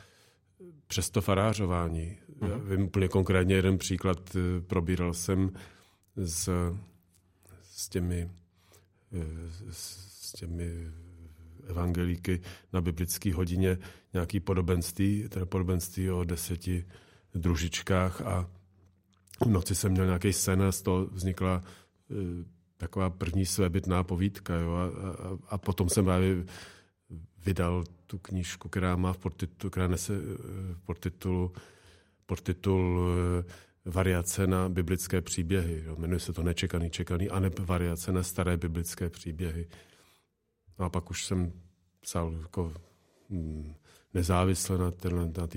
přes 0.86 1.10
to 1.10 1.20
farářování. 1.20 2.16
Já 2.40 2.56
mhm. 2.56 2.68
vím 2.68 2.82
úplně 2.82 3.08
konkrétně 3.08 3.54
jeden 3.54 3.78
příklad. 3.78 4.36
Eh, 4.36 4.60
probíral 4.60 5.14
jsem 5.14 5.52
s, 6.16 6.50
s 7.62 7.88
těmi 7.88 8.30
s 9.70 10.32
těmi 10.32 10.92
evangelíky 11.66 12.40
na 12.72 12.80
biblické 12.80 13.34
hodině 13.34 13.78
nějaký 14.12 14.40
podobenství, 14.40 15.28
teda 15.28 15.46
podobenství 15.46 16.10
o 16.10 16.24
deseti 16.24 16.84
družičkách 17.34 18.20
a 18.22 18.50
v 19.40 19.48
noci 19.48 19.74
jsem 19.74 19.92
měl 19.92 20.06
nějaký 20.06 20.32
sen 20.32 20.62
a 20.62 20.72
z 20.72 20.82
toho 20.82 21.06
vznikla 21.06 21.62
e, 21.62 22.14
taková 22.76 23.10
první 23.10 23.46
svébytná 23.46 24.04
povídka. 24.04 24.54
Jo? 24.54 24.72
A, 24.72 24.84
a, 24.86 25.38
a 25.48 25.58
potom 25.58 25.88
jsem 25.88 26.04
právě 26.04 26.44
vydal 27.44 27.84
tu 28.06 28.18
knížku, 28.18 28.68
která 28.68 28.96
má 28.96 29.12
v 29.12 29.18
podtitulu, 29.18 29.70
která 29.70 29.88
nese 29.88 30.14
e, 30.14 30.18
v 30.74 30.80
podtitulu, 30.86 31.52
podtitul 32.26 33.08
e, 33.10 33.90
variace 33.90 34.46
na 34.46 34.68
biblické 34.68 35.20
příběhy. 35.20 35.82
Jo? 35.86 35.96
Jmenuje 35.96 36.20
se 36.20 36.32
to 36.32 36.42
Nečekaný, 36.42 36.90
čekaný, 36.90 37.30
a 37.30 37.40
ne 37.40 37.50
variace 37.60 38.12
na 38.12 38.22
staré 38.22 38.56
biblické 38.56 39.10
příběhy. 39.10 39.68
No 40.78 40.84
a 40.84 40.88
pak 40.88 41.10
už 41.10 41.26
jsem 41.26 41.52
psal 42.00 42.34
jako 42.42 42.72
hm, 43.30 43.74
nezávisle 44.14 44.78
na, 44.78 44.90
téhle, 44.90 45.26
na, 45.26 45.48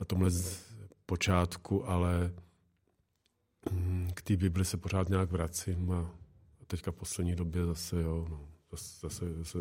na 0.00 0.06
tomhle 0.06 0.30
počátku, 1.10 1.88
ale 1.88 2.32
mm, 3.70 4.10
k 4.14 4.22
té 4.22 4.36
Bibli 4.36 4.64
se 4.64 4.76
pořád 4.76 5.08
nějak 5.08 5.30
vracím 5.30 5.92
a 5.92 6.10
teďka 6.66 6.90
v 6.90 6.94
poslední 6.94 7.34
době 7.34 7.66
zase, 7.66 8.02
jo, 8.02 8.26
no, 8.30 8.48
zase, 8.70 9.08
zase, 9.08 9.34
zase 9.34 9.58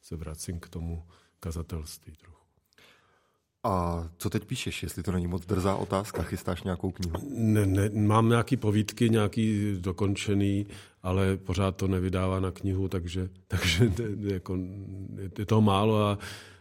se 0.00 0.16
vracím 0.16 0.60
k 0.60 0.68
tomu 0.68 1.04
kazatelství 1.40 2.12
trochu. 2.16 2.42
A 3.64 4.08
co 4.16 4.30
teď 4.30 4.44
píšeš, 4.44 4.82
jestli 4.82 5.02
to 5.02 5.12
není 5.12 5.26
moc 5.26 5.46
drzá 5.46 5.74
otázka? 5.74 6.22
Chystáš 6.22 6.62
nějakou 6.62 6.90
knihu? 6.90 7.16
Ne, 7.36 7.66
ne, 7.66 7.90
mám 7.90 8.28
nějaký 8.28 8.56
povídky, 8.56 9.10
nějaký 9.10 9.76
dokončený, 9.80 10.66
ale 11.02 11.36
pořád 11.36 11.76
to 11.76 11.88
nevydává 11.88 12.40
na 12.40 12.50
knihu, 12.50 12.88
takže, 12.88 13.28
takže 13.48 13.92
jako, 14.20 14.58
je 15.38 15.46
toho 15.46 15.60
málo 15.60 16.06
a 16.06 16.18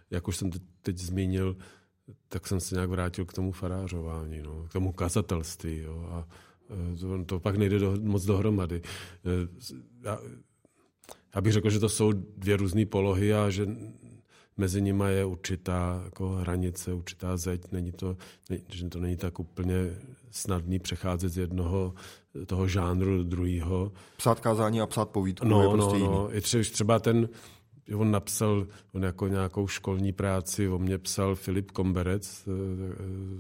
jak 0.10 0.28
už 0.28 0.38
jsem 0.38 0.52
teď 0.82 0.98
zmínil, 0.98 1.56
tak 2.28 2.48
jsem 2.48 2.60
se 2.60 2.76
nějak 2.76 2.90
vrátil 2.90 3.26
k 3.26 3.34
tomu 3.34 3.52
farářování, 3.52 4.42
no, 4.42 4.66
k 4.70 4.74
tomu 4.74 4.92
kazatelství. 4.92 5.78
Jo, 5.78 6.06
a 6.12 6.28
e, 6.94 6.98
to, 6.98 7.26
to 7.26 7.40
pak 7.40 7.56
nejde 7.56 7.80
do, 7.80 7.98
moc 8.02 8.26
dohromady. 8.26 8.82
E, 9.26 9.48
já, 10.04 10.20
já 11.36 11.42
bych 11.42 11.54
řekl, 11.54 11.70
že 11.70 11.80
to 11.80 11.90
jsou 11.90 12.12
dvě 12.38 12.58
různé 12.58 12.86
polohy 12.86 13.34
a 13.34 13.50
že 13.50 13.68
mezi 14.58 14.82
nimi 14.82 15.06
je 15.08 15.26
určitá 15.26 16.02
jako 16.06 16.30
hranice, 16.30 16.94
určitá 16.94 17.38
zeď. 17.38 17.72
Není 17.72 17.92
to, 17.92 18.18
ne, 18.50 18.58
že 18.70 18.90
to 18.90 19.00
není 19.00 19.18
tak 19.18 19.40
úplně 19.40 19.76
snadný 20.32 20.80
přecházet 20.80 21.30
z 21.30 21.38
jednoho 21.38 21.94
toho 22.46 22.68
žánru 22.68 23.18
do 23.18 23.24
druhého. 23.24 23.92
Psát 24.18 24.40
kázání 24.40 24.82
a 24.82 24.88
psát 24.88 25.10
povídku 25.10 25.48
no, 25.48 25.62
je 25.62 25.70
prostě 25.70 26.00
no, 26.00 26.12
no. 26.12 26.38
I 26.38 26.42
třeba 26.42 27.00
ten, 27.00 27.30
on 27.96 28.12
napsal 28.12 28.68
on 28.92 29.04
jako 29.04 29.28
nějakou 29.28 29.68
školní 29.68 30.14
práci, 30.14 30.68
o 30.68 30.80
mě 30.80 30.98
psal 30.98 31.36
Filip 31.36 31.72
Komberec, 31.72 32.48
eh, 32.48 32.52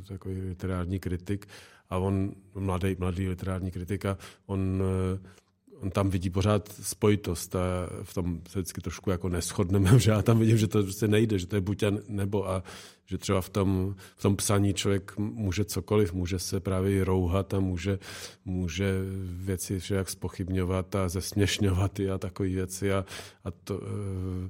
eh, 0.02 0.08
takový 0.08 0.42
literární 0.42 1.00
kritik, 1.00 1.48
a 1.90 1.98
on, 1.98 2.32
mladý, 2.56 2.96
mladý 3.00 3.28
literární 3.28 3.72
kritik, 3.72 4.06
a 4.06 4.18
on 4.46 4.84
eh, 5.16 5.42
on 5.82 5.92
tam 5.92 6.10
vidí 6.10 6.30
pořád 6.30 6.70
spojitost 6.82 7.56
a 7.56 7.90
v 8.04 8.14
tom 8.14 8.42
se 8.50 8.60
vždycky 8.60 8.82
trošku 8.82 9.10
jako 9.10 9.30
neschodneme, 9.30 9.90
že 10.00 10.12
já 10.12 10.22
tam 10.22 10.40
vidím, 10.40 10.58
že 10.58 10.68
to 10.68 10.84
prostě 10.84 11.08
nejde, 11.08 11.40
že 11.40 11.48
to 11.48 11.56
je 11.56 11.62
buď 11.62 11.84
a 11.84 11.92
nebo 12.08 12.50
a 12.50 12.64
že 13.12 13.18
třeba 13.18 13.42
v 13.42 13.50
tom, 13.50 13.96
v 14.16 14.22
tom 14.22 14.36
psaní 14.36 14.74
člověk 14.74 15.18
může 15.18 15.66
cokoliv, 15.66 16.14
může 16.14 16.40
se 16.40 16.60
právě 16.60 17.04
rouhat 17.04 17.54
a 17.54 17.60
může, 17.60 18.00
může 18.46 19.02
věci 19.24 19.80
však 19.80 20.10
spochybňovat 20.10 20.96
a 20.96 21.10
zesměšňovat 21.10 22.00
a 22.00 22.18
takové 22.18 22.50
věci 22.50 22.94
a, 22.94 23.06
a 23.44 23.52
to, 23.52 23.82
eh, 23.84 24.50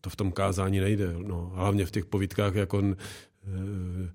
to 0.00 0.10
v 0.10 0.16
tom 0.16 0.32
kázání 0.32 0.80
nejde. 0.80 1.14
No. 1.18 1.52
Hlavně 1.54 1.86
v 1.86 1.90
těch 1.90 2.04
povídkách, 2.04 2.54
jak 2.54 2.74
on 2.74 2.96
eh, 2.96 4.12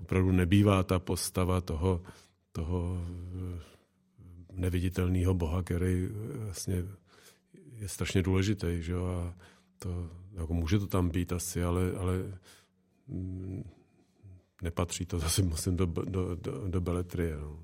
opravdu 0.00 0.32
nebývá 0.32 0.82
ta 0.82 0.98
postava 0.98 1.60
toho, 1.60 2.02
toho 2.52 3.06
neviditelného 4.52 5.34
boha, 5.34 5.62
který 5.62 6.08
vlastně 6.36 6.84
je 7.76 7.88
strašně 7.88 8.22
důležitý, 8.22 8.68
že 8.80 8.92
jo, 8.92 9.04
a 9.04 9.34
to, 9.84 10.10
jako 10.40 10.54
může 10.54 10.78
to 10.78 10.86
tam 10.86 11.08
být 11.08 11.32
asi, 11.32 11.64
ale, 11.64 11.92
ale 11.98 12.14
mm, 13.08 13.64
nepatří 14.62 15.06
to 15.06 15.18
zase 15.18 15.42
musím 15.42 15.76
do, 15.76 15.86
do, 15.86 16.34
do, 16.34 16.68
do 16.68 16.80
beletrie. 16.80 17.36
No. 17.36 17.58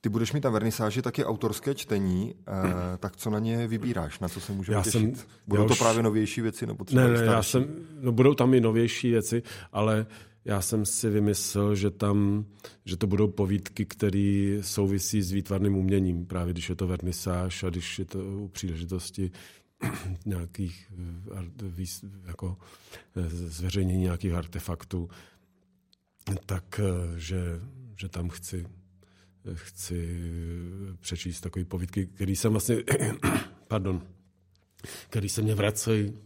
Ty 0.00 0.08
budeš 0.08 0.32
mít 0.32 0.44
na 0.44 0.50
vernisáži 0.50 1.02
taky 1.02 1.24
autorské 1.24 1.74
čtení, 1.74 2.34
eh, 2.34 2.98
tak 2.98 3.16
co 3.16 3.30
na 3.30 3.38
ně 3.38 3.66
vybíráš, 3.66 4.20
na 4.20 4.28
co 4.28 4.40
se 4.40 4.52
můžeme 4.52 4.76
já 4.76 4.82
těšit? 4.82 5.16
Jsem, 5.16 5.26
budou 5.46 5.66
to 5.66 5.72
už... 5.72 5.78
právě 5.78 6.02
novější 6.02 6.40
věci? 6.40 6.66
Nebo 6.66 6.84
třeba 6.84 7.02
ne, 7.02 7.08
ne, 7.08 7.24
já 7.24 7.42
jsem, 7.42 7.66
no 8.00 8.12
budou 8.12 8.34
tam 8.34 8.54
i 8.54 8.60
novější 8.60 9.10
věci, 9.10 9.42
ale 9.72 10.06
já 10.44 10.60
jsem 10.60 10.86
si 10.86 11.10
vymyslel, 11.10 11.74
že 11.74 11.90
tam, 11.90 12.44
že 12.84 12.96
to 12.96 13.06
budou 13.06 13.28
povídky, 13.28 13.86
které 13.86 14.58
souvisí 14.60 15.22
s 15.22 15.32
výtvarným 15.32 15.76
uměním, 15.76 16.26
právě 16.26 16.52
když 16.52 16.68
je 16.68 16.74
to 16.74 16.86
vernisáž 16.86 17.62
a 17.62 17.70
když 17.70 17.98
je 17.98 18.04
to 18.04 18.18
u 18.18 18.48
příležitosti 18.48 19.30
nějakých 20.26 20.92
eh, 21.36 22.18
jako 22.26 22.56
eh, 23.16 23.28
zveřejnění 23.30 24.02
nějakých 24.02 24.32
artefaktů, 24.32 25.08
tak 26.46 26.80
eh, 26.80 27.18
že, 27.18 27.60
že 28.00 28.08
tam 28.08 28.28
chci, 28.28 28.66
chci 29.54 30.20
přečíst 31.00 31.40
takové 31.40 31.64
povídky, 31.64 32.06
které 32.06 32.32
jsem 32.32 32.52
vlastně, 32.52 32.76
pardon, 33.68 34.02
který 35.08 35.28
se 35.28 35.42
mě 35.42 35.54
vracejí 35.54 36.18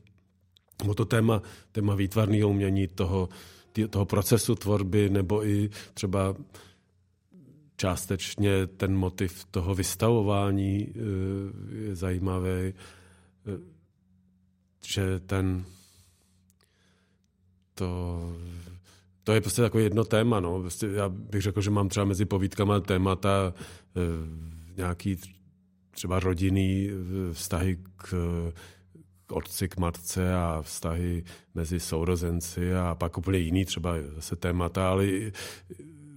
o 0.89 0.95
to 0.95 1.05
téma, 1.05 1.43
téma 1.73 1.95
výtvarného 1.95 2.49
umění, 2.49 2.89
toho, 2.89 3.29
toho 3.91 4.07
procesu 4.07 4.55
tvorby, 4.55 5.11
nebo 5.11 5.47
i 5.47 5.71
třeba 5.95 6.37
částečně 7.77 8.67
ten 8.67 8.97
motiv 8.97 9.45
toho 9.45 9.75
vystavování 9.75 10.95
je 11.71 11.97
zajímavý, 11.97 12.75
že 14.87 15.21
ten 15.21 15.65
to, 17.75 18.21
to 19.25 19.33
je 19.33 19.41
prostě 19.41 19.63
takové 19.63 19.83
jedno 19.83 20.05
téma. 20.05 20.41
No. 20.41 20.61
Prostě 20.61 20.87
já 20.87 21.09
bych 21.09 21.43
řekl, 21.43 21.61
že 21.61 21.71
mám 21.71 21.89
třeba 21.89 22.07
mezi 22.07 22.25
povídkama 22.25 22.81
témata 22.81 23.55
e, 23.97 24.01
nějaký 24.77 25.17
třeba 25.91 26.21
rodinný 26.21 26.91
vztahy 27.33 27.79
k, 27.97 28.15
k 29.27 29.33
otci, 29.33 29.69
k 29.69 29.77
matce 29.77 30.35
a 30.35 30.63
vztahy 30.63 31.25
mezi 31.55 31.81
sourozenci 31.81 32.75
a 32.75 32.95
pak 32.95 33.19
úplně 33.19 33.39
jiný 33.39 33.65
třeba 33.65 33.95
zase 34.15 34.37
témata, 34.37 34.89
ale 34.89 35.07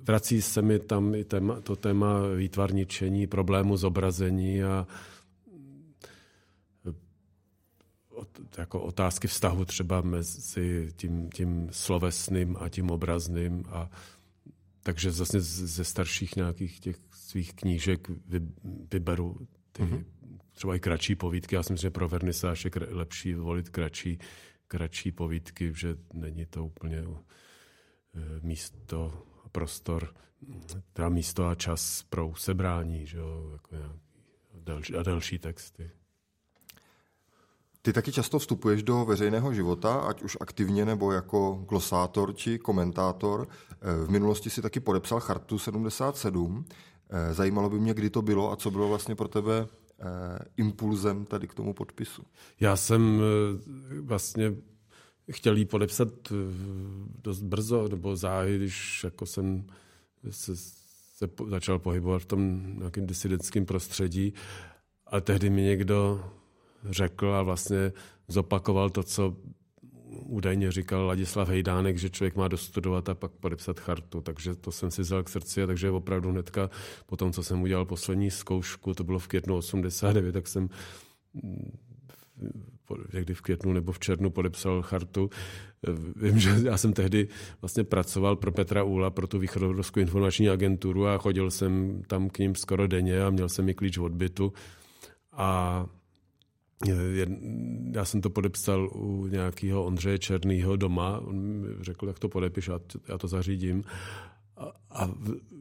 vrací 0.04 0.42
se 0.42 0.62
mi 0.62 0.80
tam 0.80 1.16
i 1.16 1.24
téma, 1.24 1.62
to 1.62 1.76
téma 1.76 2.28
výtvarničení, 2.38 3.28
problému 3.28 3.78
zobrazení 3.78 4.64
a 4.64 4.88
jako 8.58 8.82
otázky 8.82 9.28
vztahu 9.28 9.66
třeba 9.66 10.02
mezi 10.02 10.94
tím, 10.96 11.30
tím 11.30 11.70
slovesným 11.72 12.58
a 12.60 12.70
tím 12.70 12.92
obrazným. 12.92 13.64
A, 13.70 13.90
takže 14.84 15.12
zase 15.12 15.42
ze 15.42 15.84
starších 15.84 16.36
nějakých 16.36 16.80
těch 16.80 16.98
svých 17.12 17.54
knížek 17.54 18.10
vy, 18.10 18.42
vyberu 18.92 19.48
ty 19.72 19.84
mm-hmm. 19.84 20.06
třeba 20.54 20.76
i 20.76 20.80
kratší 20.80 21.16
povídky. 21.16 21.56
Já 21.56 21.64
si 21.64 21.74
myslím, 21.74 21.88
že 21.88 21.92
pro 21.92 22.10
vernisáž 22.10 22.66
je 22.66 22.72
lepší 22.90 23.34
volit 23.34 23.70
kratší, 23.70 24.20
kratší 24.68 25.12
povídky, 25.12 25.74
že 25.76 25.96
není 26.14 26.46
to 26.46 26.66
úplně 26.66 26.98
e, 26.98 27.08
místo 28.42 29.26
a 29.46 29.50
prostor, 29.50 30.14
teda 30.94 31.10
místo 31.10 31.48
a 31.48 31.56
čas 31.56 32.04
pro 32.04 32.28
usebrání, 32.28 33.08
že 33.08 33.18
jo, 33.18 33.50
jako 33.52 33.76
další, 34.54 34.96
a 34.96 35.04
další 35.04 35.40
texty. 35.40 35.92
Ty 37.82 37.94
taky 37.94 38.12
často 38.12 38.40
vstupuješ 38.40 38.84
do 38.84 39.06
veřejného 39.06 39.54
života, 39.54 39.96
ať 39.96 40.24
už 40.24 40.38
aktivně 40.42 40.86
nebo 40.86 41.12
jako 41.12 41.66
glosátor 41.70 42.36
či 42.36 42.60
komentátor. 42.60 43.48
Eh, 43.72 44.06
v 44.06 44.10
minulosti 44.10 44.50
si 44.50 44.62
taky 44.62 44.80
podepsal 44.80 45.20
Chartu 45.20 45.60
77. 45.60 46.66
Eh, 47.10 47.34
zajímalo 47.34 47.70
by 47.70 47.80
mě, 47.80 47.94
kdy 47.94 48.10
to 48.10 48.22
bylo 48.22 48.52
a 48.52 48.56
co 48.56 48.72
bylo 48.72 48.90
vlastně 48.90 49.16
pro 49.16 49.28
tebe 49.28 49.68
eh, 50.00 50.06
impulzem 50.58 51.26
tady 51.26 51.48
k 51.48 51.54
tomu 51.54 51.74
podpisu. 51.74 52.24
Já 52.60 52.76
jsem 52.76 53.22
vlastně 54.02 54.56
chtěl 55.32 55.58
jí 55.58 55.66
podepsat 55.66 56.08
dost 57.24 57.42
brzo, 57.42 57.88
nebo 57.88 58.16
záhy, 58.16 58.58
když 58.58 59.04
jako 59.04 59.26
jsem 59.26 59.66
se, 60.30 60.56
se 60.56 61.30
začal 61.50 61.80
pohybovat 61.80 62.22
v 62.22 62.26
tom 62.26 62.74
nějakém 62.80 63.08
disidentském 63.08 63.66
prostředí. 63.66 64.34
A 65.08 65.22
tehdy 65.22 65.50
mi 65.50 65.62
někdo 65.62 66.24
řekl 66.90 67.34
a 67.34 67.44
vlastně 67.44 67.92
zopakoval 68.28 68.90
to, 68.90 69.04
co 69.04 69.36
údajně 70.10 70.72
říkal 70.72 71.06
Ladislav 71.06 71.50
Hejdánek, 71.50 71.98
že 71.98 72.10
člověk 72.10 72.36
má 72.36 72.48
dostudovat 72.48 73.10
a 73.10 73.16
pak 73.16 73.32
podepsat 73.32 73.80
chartu. 73.80 74.22
Takže 74.22 74.56
to 74.56 74.72
jsem 74.72 74.92
si 74.92 75.02
vzal 75.02 75.24
k 75.24 75.30
srdci 75.30 75.64
a 75.64 75.68
takže 75.68 75.92
opravdu 75.92 76.30
hnedka 76.30 76.70
po 77.06 77.18
tom, 77.18 77.32
co 77.32 77.44
jsem 77.44 77.62
udělal 77.62 77.86
poslední 77.86 78.32
zkoušku, 78.32 78.94
to 78.94 79.04
bylo 79.04 79.20
v 79.20 79.28
květnu 79.28 79.56
89, 79.56 80.32
tak 80.32 80.48
jsem 80.48 80.70
někdy 83.14 83.34
v 83.34 83.42
květnu 83.42 83.74
nebo 83.74 83.92
v 83.92 84.00
červnu 84.00 84.30
podepsal 84.30 84.82
chartu. 84.82 85.30
Vím, 86.16 86.40
že 86.40 86.56
já 86.64 86.78
jsem 86.78 86.94
tehdy 86.94 87.28
vlastně 87.62 87.84
pracoval 87.84 88.36
pro 88.36 88.52
Petra 88.52 88.84
Úla, 88.84 89.10
pro 89.10 89.28
tu 89.28 89.40
východoevropskou 89.40 90.00
informační 90.00 90.50
agenturu 90.50 91.08
a 91.08 91.18
chodil 91.18 91.52
jsem 91.52 92.02
tam 92.08 92.30
k 92.30 92.40
ním 92.40 92.56
skoro 92.56 92.88
denně 92.88 93.24
a 93.24 93.30
měl 93.30 93.50
jsem 93.50 93.70
i 93.70 93.74
klíč 93.74 93.98
od 93.98 94.12
bytu. 94.12 94.54
A 95.32 95.86
já 97.92 98.06
jsem 98.06 98.22
to 98.22 98.30
podepsal 98.30 98.90
u 98.94 99.28
nějakého 99.28 99.86
Ondřeje 99.86 100.20
Černýho 100.20 100.76
doma. 100.76 101.20
On 101.20 101.40
mi 101.40 101.68
řekl, 101.82 102.08
jak 102.08 102.20
to 102.20 102.30
podepiš, 102.30 102.70
já 103.08 103.18
to 103.18 103.28
zařídím. 103.28 103.84
A, 104.58 104.72
a 104.92 105.10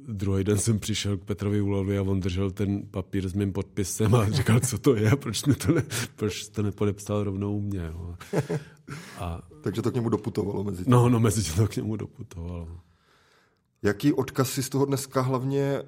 druhý 0.09 0.45
den 0.45 0.59
jsem 0.59 0.79
přišel 0.79 1.17
k 1.17 1.25
Petrovi 1.25 1.61
Ulovi 1.61 1.99
a 1.99 2.03
on 2.03 2.21
držel 2.21 2.51
ten 2.51 2.83
papír 2.91 3.29
s 3.29 3.33
mým 3.33 3.53
podpisem 3.53 4.15
a 4.15 4.31
říkal, 4.31 4.61
co 4.61 4.79
to 4.79 4.97
je, 4.97 5.17
proč, 5.17 5.45
mi 5.45 5.55
to, 5.55 5.73
ne, 5.73 5.83
proč 6.17 6.49
to 6.49 6.63
nepodepsal 6.63 7.25
rovnou 7.25 7.57
u 7.57 7.61
mě. 7.61 7.93
A, 9.19 9.43
Takže 9.63 9.83
to 9.83 9.91
k 9.91 9.95
němu 9.95 10.09
doputovalo 10.09 10.65
mezi 10.65 10.85
tím. 10.85 10.93
No, 10.93 11.09
no, 11.09 11.21
mezi 11.21 11.43
tím 11.43 11.55
to 11.55 11.69
k 11.69 11.77
němu 11.77 11.97
doputovalo. 11.97 12.69
Jaký 13.83 14.13
odkaz 14.13 14.51
si 14.51 14.63
z 14.63 14.69
toho 14.69 14.85
dneska 14.85 15.21
hlavně 15.21 15.63
eh, 15.63 15.83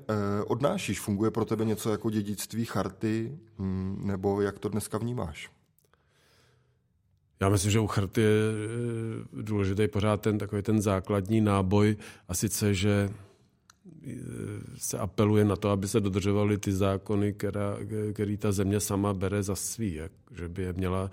odnášíš? 0.46 1.00
Funguje 1.00 1.30
pro 1.30 1.44
tebe 1.44 1.64
něco 1.64 1.90
jako 1.90 2.10
dědictví 2.10 2.64
charty, 2.64 3.38
hm, 3.58 4.02
nebo 4.04 4.40
jak 4.40 4.58
to 4.58 4.68
dneska 4.68 4.98
vnímáš? 4.98 5.50
Já 7.40 7.48
myslím, 7.48 7.70
že 7.70 7.80
u 7.80 7.86
charty 7.86 8.20
je 8.20 8.28
eh, 8.28 9.42
důležitý 9.42 9.88
pořád 9.88 10.20
ten 10.20 10.38
takový 10.38 10.62
ten 10.62 10.82
základní 10.82 11.40
náboj 11.40 11.96
a 12.28 12.34
sice, 12.34 12.74
že 12.74 13.10
eh, 13.10 14.12
se 14.78 14.98
apeluje 14.98 15.44
na 15.44 15.56
to, 15.56 15.70
aby 15.70 15.88
se 15.88 16.00
dodržovaly 16.00 16.58
ty 16.58 16.72
zákony, 16.72 17.32
která, 17.32 17.76
který 18.12 18.36
ta 18.36 18.52
země 18.52 18.80
sama 18.80 19.14
bere 19.14 19.42
za 19.42 19.56
svý, 19.56 19.94
jak, 19.94 20.12
že 20.30 20.48
by 20.48 20.62
je 20.62 20.72
měla 20.72 21.10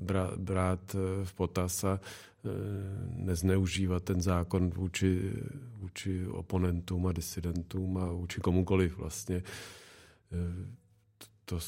brát, 0.00 0.38
brát 0.38 0.96
v 1.24 1.34
potaz 1.34 1.84
a 1.84 2.00
nezneužívat 3.08 4.04
ten 4.04 4.20
zákon 4.20 4.70
vůči, 4.70 5.32
vůči 5.74 6.26
oponentům 6.26 7.06
a 7.06 7.12
disidentům 7.12 7.98
a 7.98 8.12
vůči 8.12 8.40
komukoliv 8.40 8.98
vlastně. 8.98 9.42
To, 11.44 11.58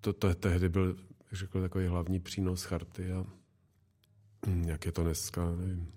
to, 0.00 0.12
to 0.12 0.34
tehdy 0.34 0.68
byl, 0.68 0.96
řekl, 1.32 1.60
takový 1.60 1.86
hlavní 1.86 2.20
přínos 2.20 2.64
charty 2.64 3.12
a 3.12 3.26
jak 4.66 4.86
je 4.86 4.92
to 4.92 5.02
dneska, 5.02 5.50
nevím. 5.50 5.92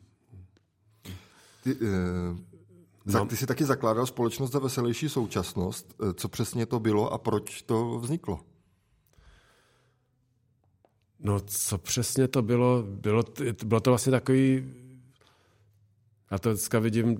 Ty, 1.63 1.77
eh, 3.15 3.25
ty 3.27 3.37
jsi 3.37 3.45
taky 3.45 3.65
zakládal 3.65 4.05
společnost 4.05 4.51
za 4.51 4.59
veselější 4.59 5.09
současnost. 5.09 5.95
Co 6.13 6.29
přesně 6.29 6.65
to 6.65 6.79
bylo 6.79 7.13
a 7.13 7.17
proč 7.17 7.61
to 7.61 7.99
vzniklo? 7.99 8.39
No, 11.19 11.39
co 11.39 11.77
přesně 11.77 12.27
to 12.27 12.41
bylo? 12.41 12.83
Bylo, 12.83 13.23
bylo 13.65 13.81
to 13.81 13.91
vlastně 13.91 14.11
takový... 14.11 14.73
Já 16.31 16.37
to 16.39 16.49
dneska 16.49 16.79
vidím 16.79 17.17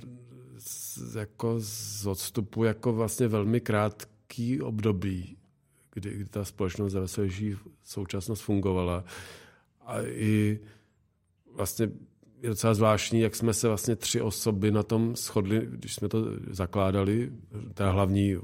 z, 0.57 1.15
jako 1.15 1.55
z 1.59 2.05
odstupu 2.05 2.63
jako 2.63 2.93
vlastně 2.93 3.27
velmi 3.27 3.61
krátký 3.61 4.61
období, 4.61 5.37
kdy, 5.93 6.09
kdy 6.09 6.25
ta 6.25 6.45
společnost 6.45 6.91
za 6.91 7.07
současnost 7.83 8.43
fungovala. 8.43 9.03
A 9.81 10.01
i 10.01 10.59
vlastně 11.53 11.89
je 12.41 12.49
docela 12.49 12.73
zvláštní, 12.73 13.19
jak 13.19 13.35
jsme 13.35 13.53
se 13.53 13.67
vlastně 13.67 13.95
tři 13.95 14.21
osoby 14.21 14.71
na 14.71 14.83
tom 14.83 15.15
shodli, 15.15 15.67
když 15.69 15.95
jsme 15.95 16.09
to 16.09 16.25
zakládali, 16.49 17.31
ta 17.73 17.91
hlavní 17.91 18.35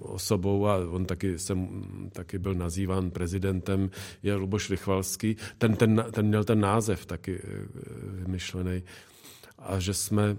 osobou 0.00 0.66
a 0.66 0.76
on 0.76 1.04
taky, 1.04 1.38
jsem, 1.38 1.68
taky 2.12 2.38
byl 2.38 2.54
nazýván 2.54 3.10
prezidentem, 3.10 3.90
je 4.22 4.34
Luboš 4.34 4.70
Rychvalský. 4.70 5.36
Ten, 5.58 5.76
ten, 5.76 6.04
ten 6.12 6.26
měl 6.26 6.44
ten 6.44 6.60
název 6.60 7.06
taky 7.06 7.40
eh, 7.44 7.66
vymyšlený. 8.02 8.82
A 9.58 9.78
že 9.80 9.94
jsme, 9.94 10.36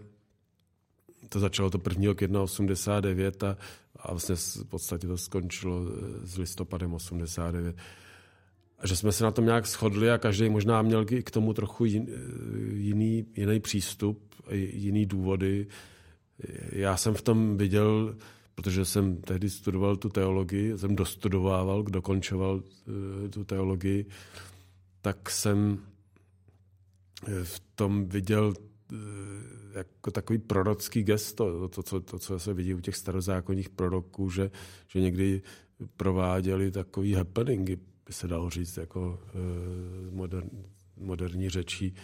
to 1.29 1.39
začalo 1.39 1.69
to 1.69 1.81
1. 1.89 2.13
května 2.13 2.41
89 2.41 3.43
a, 3.43 3.57
a 3.95 4.11
vlastně 4.11 4.35
v 4.35 4.63
podstatě 4.63 5.07
to 5.07 5.17
skončilo 5.17 5.81
eh, 5.87 6.27
s 6.27 6.37
listopadem 6.37 6.93
89 6.93 7.75
že 8.83 8.95
jsme 8.95 9.11
se 9.11 9.23
na 9.23 9.31
tom 9.31 9.45
nějak 9.45 9.67
shodli 9.67 10.11
a 10.11 10.17
každý 10.17 10.49
možná 10.49 10.81
měl 10.81 11.05
k 11.05 11.31
tomu 11.31 11.53
trochu 11.53 11.85
jiný, 11.85 13.25
jiný 13.35 13.59
přístup, 13.59 14.35
jiný 14.51 15.05
důvody. 15.05 15.67
Já 16.71 16.97
jsem 16.97 17.13
v 17.13 17.21
tom 17.21 17.57
viděl, 17.57 18.15
protože 18.55 18.85
jsem 18.85 19.21
tehdy 19.21 19.49
studoval 19.49 19.95
tu 19.95 20.09
teologii, 20.09 20.77
jsem 20.77 20.95
dostudovával, 20.95 21.83
dokončoval 21.83 22.63
eh, 22.65 23.29
tu 23.29 23.43
teologii, 23.43 24.05
tak 25.01 25.29
jsem 25.29 25.79
eh, 27.27 27.43
v 27.43 27.61
tom 27.75 28.05
viděl 28.05 28.53
eh, 28.93 28.95
jako 29.73 30.11
takový 30.11 30.39
prorocký 30.39 31.03
gesto, 31.03 31.67
to, 31.67 31.83
co, 31.83 31.99
to, 31.99 32.19
co 32.19 32.39
se 32.39 32.53
vidí 32.53 32.73
u 32.73 32.79
těch 32.79 32.95
starozákonních 32.95 33.69
proroků, 33.69 34.29
že, 34.29 34.51
že 34.87 35.01
někdy 35.01 35.41
prováděli 35.97 36.71
takový 36.71 37.13
happeningy 37.13 37.77
by 38.07 38.13
se 38.13 38.27
dalo 38.27 38.49
říct, 38.49 38.77
jako 38.77 39.19
eh, 39.27 40.11
modern, 40.11 40.49
moderní 40.97 41.49
řečí, 41.49 41.95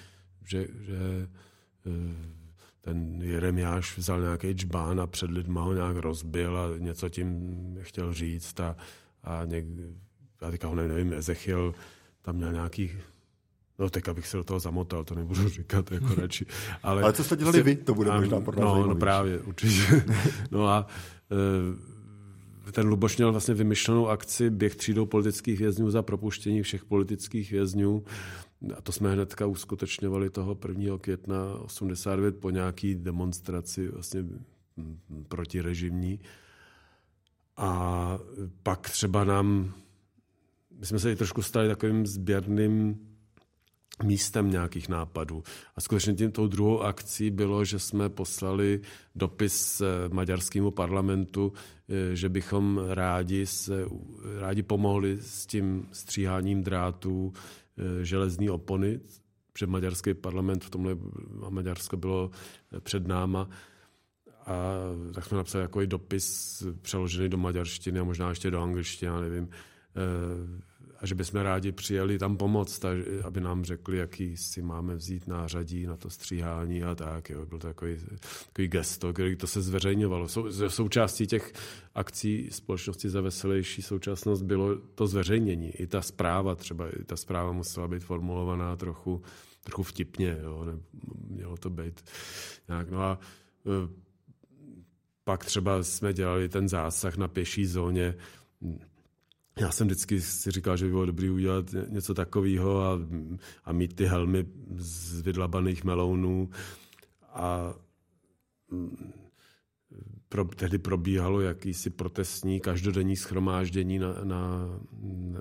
že, 0.45 0.67
že 0.81 1.27
eh, 1.85 2.43
ten 2.81 3.21
Jeremiáš 3.21 3.97
vzal 3.97 4.21
nějaký 4.21 4.55
čbán 4.55 5.01
a 5.01 5.07
před 5.07 5.31
lidma 5.31 5.61
ho 5.61 5.73
nějak 5.73 5.97
rozbil 5.97 6.57
a 6.57 6.77
něco 6.77 7.09
tím 7.09 7.77
chtěl 7.81 8.13
říct 8.13 8.59
a, 8.59 8.75
a 9.23 9.45
něk, 9.45 9.65
já 10.41 10.51
teďka 10.51 10.67
ho 10.67 10.75
nevím, 10.75 11.13
Ezechiel 11.13 11.73
tam 12.21 12.35
měl 12.35 12.51
nějaký 12.53 12.91
No 13.79 13.89
tak 13.89 14.07
abych 14.07 14.27
se 14.27 14.37
do 14.37 14.43
toho 14.43 14.59
zamotal, 14.59 15.03
to 15.03 15.15
nebudu 15.15 15.49
říkat 15.49 15.91
jako 15.91 16.15
radši. 16.21 16.45
Ale, 16.83 17.03
Ale 17.03 17.13
co 17.13 17.23
jste 17.23 17.35
dělali 17.35 17.63
vy, 17.63 17.75
to 17.75 17.93
bude 17.93 18.11
možná 18.11 18.41
pro 18.41 18.61
nás 18.61 18.75
No, 18.75 18.87
no 18.87 18.95
právě, 18.95 19.39
určitě. 19.39 20.05
No 20.51 20.67
a 20.67 20.87
ten 22.71 22.87
Luboš 22.87 23.17
měl 23.17 23.31
vlastně 23.31 23.53
vymyšlenou 23.53 24.07
akci 24.07 24.49
běh 24.49 24.75
třídou 24.75 25.05
politických 25.05 25.59
vězňů 25.59 25.91
za 25.91 26.01
propuštění 26.01 26.61
všech 26.61 26.85
politických 26.85 27.51
vězňů. 27.51 28.03
A 28.77 28.81
to 28.81 28.91
jsme 28.91 29.11
hnedka 29.11 29.45
uskutečňovali 29.45 30.29
toho 30.29 30.57
1. 30.67 30.97
května 30.97 31.55
89 31.59 32.39
po 32.39 32.49
nějaký 32.49 32.95
demonstraci 32.95 33.87
vlastně 33.87 34.25
protirežimní. 35.27 36.19
A 37.57 38.19
pak 38.63 38.89
třeba 38.89 39.23
nám, 39.23 39.73
my 40.79 40.85
jsme 40.85 40.99
se 40.99 41.11
i 41.11 41.15
trošku 41.15 41.41
stali 41.41 41.67
takovým 41.67 42.05
sběrným 42.05 42.99
místem 44.03 44.51
nějakých 44.51 44.89
nápadů. 44.89 45.43
A 45.75 45.81
skutečně 45.81 46.13
tím 46.13 46.31
tou 46.31 46.47
druhou 46.47 46.81
akcí 46.81 47.31
bylo, 47.31 47.65
že 47.65 47.79
jsme 47.79 48.09
poslali 48.09 48.81
dopis 49.15 49.81
maďarskému 50.11 50.71
parlamentu, 50.71 51.53
eh, 51.89 52.15
že 52.15 52.29
bychom 52.29 52.81
rádi, 52.89 53.45
se, 53.45 53.85
rádi 54.39 54.63
pomohli 54.63 55.17
s 55.21 55.45
tím 55.45 55.87
stříháním 55.91 56.63
drátů 56.63 57.33
eh, 57.33 58.05
železní 58.05 58.49
opony, 58.49 58.99
protože 59.53 59.67
maďarský 59.67 60.13
parlament 60.13 60.63
v 60.63 60.69
tomhle 60.69 60.97
a 61.45 61.49
Maďarsko 61.49 61.97
bylo 61.97 62.31
před 62.79 63.07
náma. 63.07 63.49
A 64.45 64.75
tak 65.13 65.25
jsme 65.25 65.37
napsali 65.37 65.61
jako 65.61 65.81
i 65.81 65.87
dopis 65.87 66.63
přeložený 66.81 67.29
do 67.29 67.37
maďarštiny 67.37 67.99
a 67.99 68.03
možná 68.03 68.29
ještě 68.29 68.51
do 68.51 68.61
angličtiny, 68.61 69.11
já 69.11 69.19
nevím 69.19 69.49
eh, 69.49 70.72
a 71.03 71.05
že 71.05 71.15
bychom 71.15 71.41
rádi 71.41 71.71
přijeli 71.71 72.19
tam 72.19 72.37
pomoct, 72.37 72.85
aby 73.23 73.41
nám 73.41 73.65
řekli, 73.65 73.97
jaký 73.97 74.37
si 74.37 74.61
máme 74.61 74.95
vzít 74.95 75.27
nářadí 75.27 75.85
na 75.85 75.97
to 75.97 76.09
stříhání 76.09 76.83
a 76.83 76.95
tak. 76.95 77.29
Jo. 77.29 77.45
Byl 77.45 77.59
to 77.59 77.67
takový, 77.67 77.97
takový 78.45 78.67
gesto, 78.67 79.13
který 79.13 79.35
to 79.35 79.47
se 79.47 79.61
zveřejňovalo. 79.61 80.27
Sou, 80.27 80.69
součástí 80.69 81.27
těch 81.27 81.53
akcí 81.95 82.47
společnosti 82.51 83.09
za 83.09 83.21
veselější 83.21 83.81
současnost 83.81 84.43
bylo 84.43 84.75
to 84.75 85.07
zveřejnění. 85.07 85.69
I 85.69 85.87
ta 85.87 86.01
zpráva 86.01 86.55
třeba, 86.55 86.89
i 86.89 87.03
ta 87.03 87.15
zpráva 87.15 87.51
musela 87.51 87.87
být 87.87 88.03
formulovaná 88.03 88.75
trochu, 88.75 89.21
trochu 89.63 89.83
vtipně. 89.83 90.37
Jo. 90.43 90.63
Ne, 90.65 90.79
mělo 91.27 91.57
to 91.57 91.69
být 91.69 92.01
nějak. 92.67 92.89
No 92.89 93.01
a 93.01 93.19
e, 93.65 94.03
pak 95.23 95.45
třeba 95.45 95.83
jsme 95.83 96.13
dělali 96.13 96.49
ten 96.49 96.69
zásah 96.69 97.17
na 97.17 97.27
pěší 97.27 97.65
zóně, 97.65 98.15
já 99.59 99.71
jsem 99.71 99.87
vždycky 99.87 100.21
si 100.21 100.51
říkal, 100.51 100.77
že 100.77 100.85
by 100.85 100.91
bylo 100.91 101.05
dobré 101.05 101.31
udělat 101.31 101.65
něco 101.89 102.13
takového 102.13 102.81
a, 102.81 102.99
a 103.65 103.71
mít 103.73 103.95
ty 103.95 104.05
helmy 104.05 104.45
z 104.75 105.21
vydlabaných 105.21 105.83
melounů. 105.83 106.49
A 107.33 107.73
mm, 108.71 109.13
pro, 110.29 110.45
tehdy 110.45 110.77
probíhalo 110.77 111.41
jakýsi 111.41 111.89
protestní 111.89 112.59
každodenní 112.59 113.15
schromáždění 113.15 113.99
na, 113.99 114.13
na, 114.23 114.69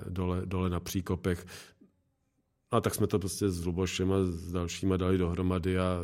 dole, 0.09 0.41
dole 0.45 0.69
na 0.69 0.79
příkopech 0.79 1.45
a 2.73 2.81
tak 2.81 2.95
jsme 2.95 3.07
to 3.07 3.19
prostě 3.19 3.49
s 3.49 3.65
Lubošem 3.65 4.11
a 4.11 4.15
s 4.25 4.51
dalšíma 4.51 4.97
dali 4.97 5.17
dohromady 5.17 5.79
a 5.79 5.97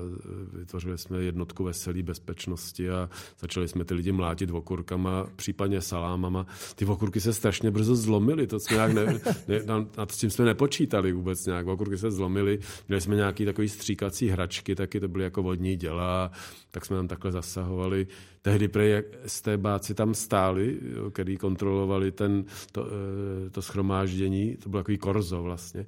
vytvořili 0.54 0.98
jsme 0.98 1.24
jednotku 1.24 1.64
veselý 1.64 2.04
bezpečnosti 2.04 2.90
a 2.90 3.10
začali 3.40 3.68
jsme 3.68 3.86
ty 3.86 3.94
lidi 3.94 4.12
mlátit 4.12 4.52
okurkama, 4.52 5.28
případně 5.36 5.82
salámama. 5.82 6.46
Ty 6.76 6.86
okurky 6.86 7.22
se 7.22 7.34
strašně 7.34 7.72
brzo 7.72 7.96
zlomily, 7.96 8.48
to 8.48 8.60
jsme 8.60 8.76
nějak 8.76 8.94
ne, 8.94 9.20
ne, 9.48 9.62
nad 9.98 10.12
tím 10.12 10.30
jsme 10.30 10.46
nepočítali 10.46 11.12
vůbec 11.12 11.46
nějak. 11.46 11.68
Okurky 11.68 11.98
se 11.98 12.12
zlomily, 12.12 12.60
měli 12.88 13.02
jsme 13.02 13.16
nějaký 13.16 13.46
takový 13.46 13.70
stříkací 13.70 14.30
hračky, 14.30 14.76
taky 14.76 15.00
to 15.00 15.08
byly 15.08 15.24
jako 15.24 15.44
vodní 15.44 15.76
děla, 15.76 16.32
tak 16.72 16.86
jsme 16.86 16.98
tam 16.98 17.08
takhle 17.08 17.32
zasahovali. 17.32 18.08
Tehdy 18.42 18.68
prej 18.68 19.04
STBáci 19.26 19.94
tam 19.94 20.14
stáli, 20.14 20.80
který 21.12 21.38
kontrolovali 21.38 22.12
ten, 22.12 22.46
to, 22.72 22.88
eh, 22.88 23.50
to 23.50 23.62
schromáždění, 23.62 24.58
to 24.58 24.70
bylo 24.70 24.80
takový 24.84 24.98
korzo 24.98 25.44
vlastně 25.44 25.86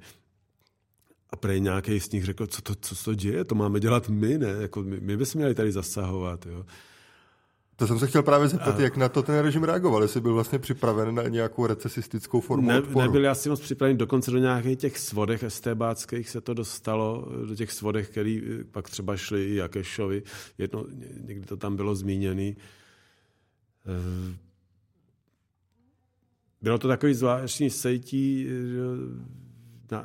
a 1.32 1.36
prej 1.36 1.60
nějaký 1.60 2.00
z 2.00 2.10
nich 2.10 2.24
řekl, 2.24 2.46
co 2.46 2.62
to, 2.62 2.74
co 2.74 3.04
to 3.04 3.14
děje, 3.14 3.44
to 3.44 3.54
máme 3.54 3.80
dělat 3.80 4.08
my, 4.08 4.38
ne? 4.38 4.48
Jako 4.60 4.82
my, 4.82 5.00
my 5.00 5.16
bychom 5.16 5.38
měli 5.38 5.54
tady 5.54 5.72
zasahovat. 5.72 6.46
Jo? 6.46 6.64
To 7.76 7.86
jsem 7.86 7.98
se 7.98 8.06
chtěl 8.06 8.22
právě 8.22 8.48
zeptat, 8.48 8.78
a... 8.78 8.82
jak 8.82 8.96
na 8.96 9.08
to 9.08 9.22
ten 9.22 9.38
režim 9.38 9.64
reagoval, 9.64 10.02
jestli 10.02 10.20
byl 10.20 10.34
vlastně 10.34 10.58
připraven 10.58 11.14
na 11.14 11.22
nějakou 11.22 11.66
recesistickou 11.66 12.40
formu 12.40 12.68
ne, 12.68 12.78
odporu. 12.78 13.00
Nebyl 13.00 13.30
asi 13.30 13.48
moc 13.48 13.60
připravený, 13.60 13.98
dokonce 13.98 14.30
do 14.30 14.38
nějakých 14.38 14.78
těch 14.78 14.98
svodech 14.98 15.42
estébáckých 15.42 16.30
se 16.30 16.40
to 16.40 16.54
dostalo, 16.54 17.28
do 17.48 17.54
těch 17.54 17.72
svodech, 17.72 18.08
který 18.08 18.42
pak 18.70 18.90
třeba 18.90 19.16
šli 19.16 19.44
i 19.44 19.54
Jakešovi, 19.54 20.22
jedno, 20.58 20.84
někdy 21.26 21.46
to 21.46 21.56
tam 21.56 21.76
bylo 21.76 21.94
zmíněný. 21.94 22.56
Eh, 23.86 24.36
bylo 26.62 26.78
to 26.78 26.88
takový 26.88 27.14
zvláštní 27.14 27.70
sejtí, 27.70 28.48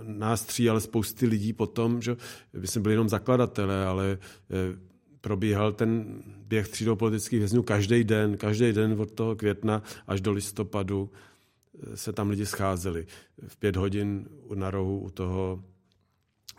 nás 0.01 0.45
tří, 0.45 0.69
ale 0.69 0.81
spousty 0.81 1.25
lidí 1.25 1.53
potom, 1.53 2.01
že 2.01 2.17
my 2.53 2.67
jsme 2.67 2.81
byli 2.81 2.93
jenom 2.93 3.09
zakladatelé, 3.09 3.85
ale 3.85 4.17
eh, 4.17 4.79
probíhal 5.21 5.73
ten 5.73 6.23
běh 6.47 6.67
třídou 6.67 6.95
politických 6.95 7.39
vězňů 7.39 7.63
každý 7.63 8.03
den, 8.03 8.37
každý 8.37 8.73
den 8.73 9.01
od 9.01 9.11
toho 9.11 9.35
května 9.35 9.83
až 10.07 10.21
do 10.21 10.31
listopadu 10.31 11.11
eh, 11.11 11.97
se 11.97 12.13
tam 12.13 12.29
lidi 12.29 12.45
scházeli. 12.45 13.05
V 13.47 13.57
pět 13.57 13.75
hodin 13.75 14.29
na 14.55 14.71
rohu 14.71 14.99
u 14.99 15.09
toho, 15.09 15.63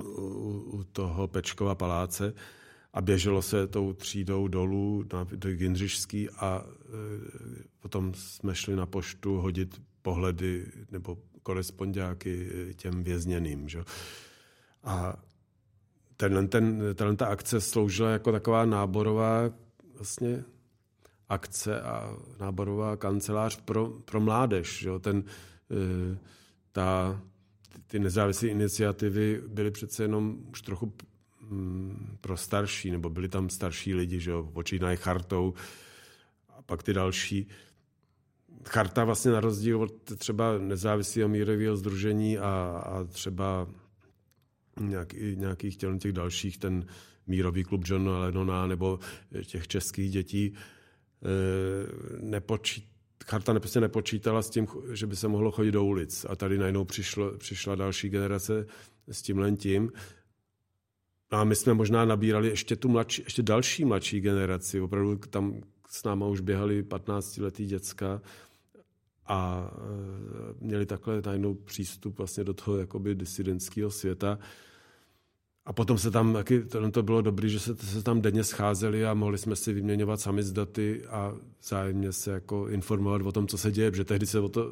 u, 0.05 0.71
u 0.73 0.85
toho 0.85 1.29
Pečkova 1.29 1.75
paláce 1.75 2.35
a 2.93 3.01
běželo 3.01 3.43
se 3.43 3.67
tou 3.67 3.93
třídou 3.93 4.49
dolů 4.49 5.05
na, 5.13 5.27
do 5.33 5.49
Jindřišský 5.49 6.31
a 6.31 6.65
e, 6.67 6.73
potom 7.81 8.15
jsme 8.15 8.55
šli 8.55 8.77
na 8.77 8.87
poštu 8.87 9.37
hodit 9.37 9.83
pohledy 10.03 10.67
nebo 10.91 11.19
korespondáky 11.49 12.49
těm 12.77 13.03
vězněným. 13.03 13.69
Že? 13.69 13.85
A 14.85 15.17
ten, 16.17 16.49
ten, 16.49 16.83
ten, 16.95 17.17
ta 17.17 17.27
akce 17.27 17.61
sloužila 17.61 18.11
jako 18.11 18.33
taková 18.33 18.65
náborová 18.65 19.51
vlastně 19.95 20.45
akce 21.29 21.81
a 21.81 22.17
náborová 22.41 22.97
kancelář 22.97 23.61
pro, 23.65 23.89
pro 23.89 24.21
mládež. 24.21 24.79
Že? 24.79 24.91
Ten, 25.01 25.25
e, 25.71 26.19
ta, 26.73 27.21
ty 27.87 27.99
nezávislé 27.99 28.49
iniciativy 28.49 29.43
byly 29.49 29.71
přece 29.71 30.05
jenom 30.05 30.39
už 30.51 30.63
trochu 30.63 30.93
mm, 31.49 32.17
pro 32.21 32.37
starší, 32.37 32.91
nebo 32.91 33.11
byli 33.11 33.29
tam 33.29 33.51
starší 33.51 33.95
lidi, 33.95 34.21
že 34.21 34.31
jo, 34.31 34.51
počínají 34.53 34.97
chartou 34.97 35.55
a 36.49 36.63
pak 36.63 36.83
ty 36.83 36.93
další 36.93 37.49
charta 38.65 39.05
vlastně 39.05 39.31
na 39.31 39.41
rozdíl 39.41 39.83
od 39.83 39.93
třeba 40.17 40.59
nezávislého 40.59 41.29
mírového 41.29 41.77
združení 41.77 42.39
a, 42.39 42.83
a 42.87 43.05
třeba 43.05 43.69
nějaký, 44.81 45.37
nějakých 45.37 45.77
těch, 45.77 45.99
těch 45.99 46.13
dalších, 46.13 46.59
ten 46.59 46.87
mírový 47.27 47.65
klub 47.65 47.83
Johna 47.87 48.19
Lennona 48.19 48.67
nebo 48.67 48.99
těch 49.47 49.69
českých 49.69 50.11
dětí, 50.11 50.55
e, 50.55 52.23
nepočít, 52.23 52.85
charta 53.27 53.61
prostě 53.61 53.81
nepočítala 53.81 54.43
s 54.43 54.51
tím, 54.51 54.67
že 54.93 55.07
by 55.07 55.17
se 55.17 55.29
mohlo 55.29 55.51
chodit 55.51 55.73
do 55.73 55.85
ulic. 55.85 56.27
A 56.29 56.37
tady 56.37 56.59
najednou 56.59 56.85
přišlo, 56.85 57.39
přišla 57.39 57.75
další 57.75 58.09
generace 58.09 58.67
s 59.09 59.23
tímhle 59.23 59.53
tím. 59.53 59.93
A 61.31 61.45
my 61.45 61.57
jsme 61.57 61.75
možná 61.75 62.05
nabírali 62.05 62.49
ještě 62.49 62.77
tu 62.77 62.89
mladší, 62.89 63.23
ještě 63.23 63.43
další 63.43 63.85
mladší 63.85 64.21
generaci. 64.21 64.81
Opravdu 64.81 65.17
tam 65.17 65.61
s 65.91 66.05
náma 66.05 66.27
už 66.27 66.41
běhali 66.41 66.83
15-letý 66.83 67.67
děcka 67.67 68.21
a 69.29 69.71
e, 69.73 70.65
měli 70.65 70.87
takhle 70.87 71.23
najednou 71.27 71.55
přístup 71.55 72.19
vlastně 72.19 72.45
do 72.45 72.55
toho 72.55 72.77
jakoby 72.77 73.15
disidentského 73.15 73.91
světa. 73.91 74.39
A 75.65 75.73
potom 75.73 75.99
se 75.99 76.11
tam 76.11 76.33
taky, 76.33 76.65
to, 76.65 76.91
to 76.91 77.03
bylo 77.03 77.23
dobré, 77.23 77.49
že 77.49 77.61
se, 77.61 77.77
se 77.77 78.03
tam 78.03 78.21
denně 78.21 78.45
scházeli 78.45 79.07
a 79.07 79.15
mohli 79.15 79.39
jsme 79.39 79.57
si 79.57 79.73
vyměňovat 79.73 80.21
sami 80.21 80.43
z 80.43 80.53
daty 80.53 81.05
a 81.07 81.35
zájemně 81.63 82.13
se 82.13 82.31
jako 82.31 82.69
informovat 82.69 83.23
o 83.23 83.33
tom, 83.33 83.47
co 83.47 83.59
se 83.59 83.73
děje, 83.73 83.91
protože 83.91 84.05
tehdy 84.05 84.27
se, 84.27 84.41
o 84.41 84.49
to, 84.49 84.71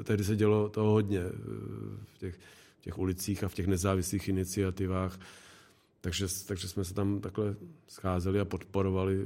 e, 0.00 0.04
tehdy 0.04 0.24
se 0.24 0.36
dělo 0.36 0.68
toho 0.68 0.90
hodně 0.90 1.20
e, 1.20 1.32
v 2.04 2.18
těch, 2.18 2.34
v 2.78 2.80
těch 2.80 2.98
ulicích 2.98 3.44
a 3.44 3.48
v 3.48 3.54
těch 3.54 3.66
nezávislých 3.66 4.28
iniciativách. 4.28 5.20
Takže, 6.00 6.26
takže 6.46 6.68
jsme 6.68 6.84
se 6.84 6.94
tam 6.94 7.20
takhle 7.20 7.56
scházeli 7.88 8.40
a 8.40 8.44
podporovali 8.44 9.24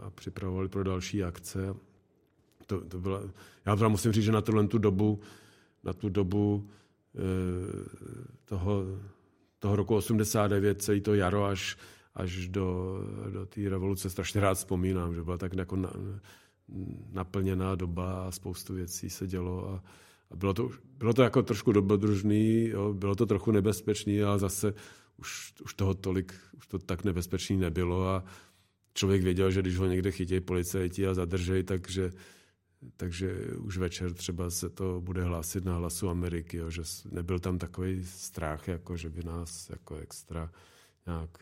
a 0.00 0.10
připravovali 0.10 0.68
pro 0.68 0.84
další 0.84 1.24
akce 1.24 1.74
to, 2.66 2.80
to 2.80 3.00
byla, 3.00 3.22
já 3.66 3.76
teda 3.76 3.88
musím 3.88 4.12
říct, 4.12 4.24
že 4.24 4.32
na 4.32 4.40
tuhle 4.40 4.68
tu 4.68 4.78
dobu, 4.78 5.20
na 5.84 5.92
tu 5.92 6.08
dobu 6.08 6.68
e, 7.14 7.20
toho, 8.44 8.84
toho 9.58 9.76
roku 9.76 9.94
89, 9.94 10.82
celý 10.82 11.00
to 11.00 11.14
jaro 11.14 11.44
až, 11.44 11.76
až 12.14 12.48
do, 12.48 12.98
do 13.32 13.46
té 13.46 13.68
revoluce 13.68 14.10
strašně 14.10 14.40
rád 14.40 14.54
vzpomínám, 14.54 15.14
že 15.14 15.22
byla 15.22 15.38
tak 15.38 15.52
jako 15.56 15.76
na, 15.76 15.90
naplněná 17.12 17.74
doba 17.74 18.26
a 18.26 18.30
spoustu 18.30 18.74
věcí 18.74 19.10
se 19.10 19.26
dělo 19.26 19.70
a, 19.70 19.84
a 20.30 20.36
bylo, 20.36 20.54
to, 20.54 20.70
bylo 20.98 21.14
to 21.14 21.22
jako 21.22 21.42
trošku 21.42 21.72
dobrodružný, 21.72 22.68
jo, 22.68 22.94
bylo 22.94 23.14
to 23.14 23.26
trochu 23.26 23.50
nebezpečný, 23.50 24.22
ale 24.22 24.38
zase 24.38 24.74
už, 25.16 25.52
už 25.64 25.74
toho 25.74 25.94
tolik, 25.94 26.34
už 26.56 26.66
to 26.66 26.78
tak 26.78 27.04
nebezpečný 27.04 27.56
nebylo 27.56 28.08
a, 28.08 28.24
člověk 28.94 29.22
věděl, 29.22 29.50
že 29.50 29.62
když 29.62 29.78
ho 29.78 29.86
někde 29.86 30.10
chytějí 30.10 30.40
policajti 30.40 31.06
a 31.06 31.14
zadržejí, 31.14 31.62
takže 31.62 32.12
takže 32.96 33.34
už 33.58 33.76
večer 33.76 34.14
třeba 34.14 34.50
se 34.50 34.68
to 34.68 35.00
bude 35.00 35.24
hlásit 35.24 35.64
na 35.64 35.74
hlasu 35.74 36.08
Ameriky, 36.08 36.56
jo, 36.56 36.70
že 36.70 36.82
nebyl 37.10 37.38
tam 37.38 37.58
takový 37.58 38.04
strach, 38.04 38.68
jako 38.68 38.96
že 38.96 39.10
by 39.10 39.24
nás 39.24 39.70
jako 39.70 39.96
extra 39.96 40.50
nějak 41.06 41.38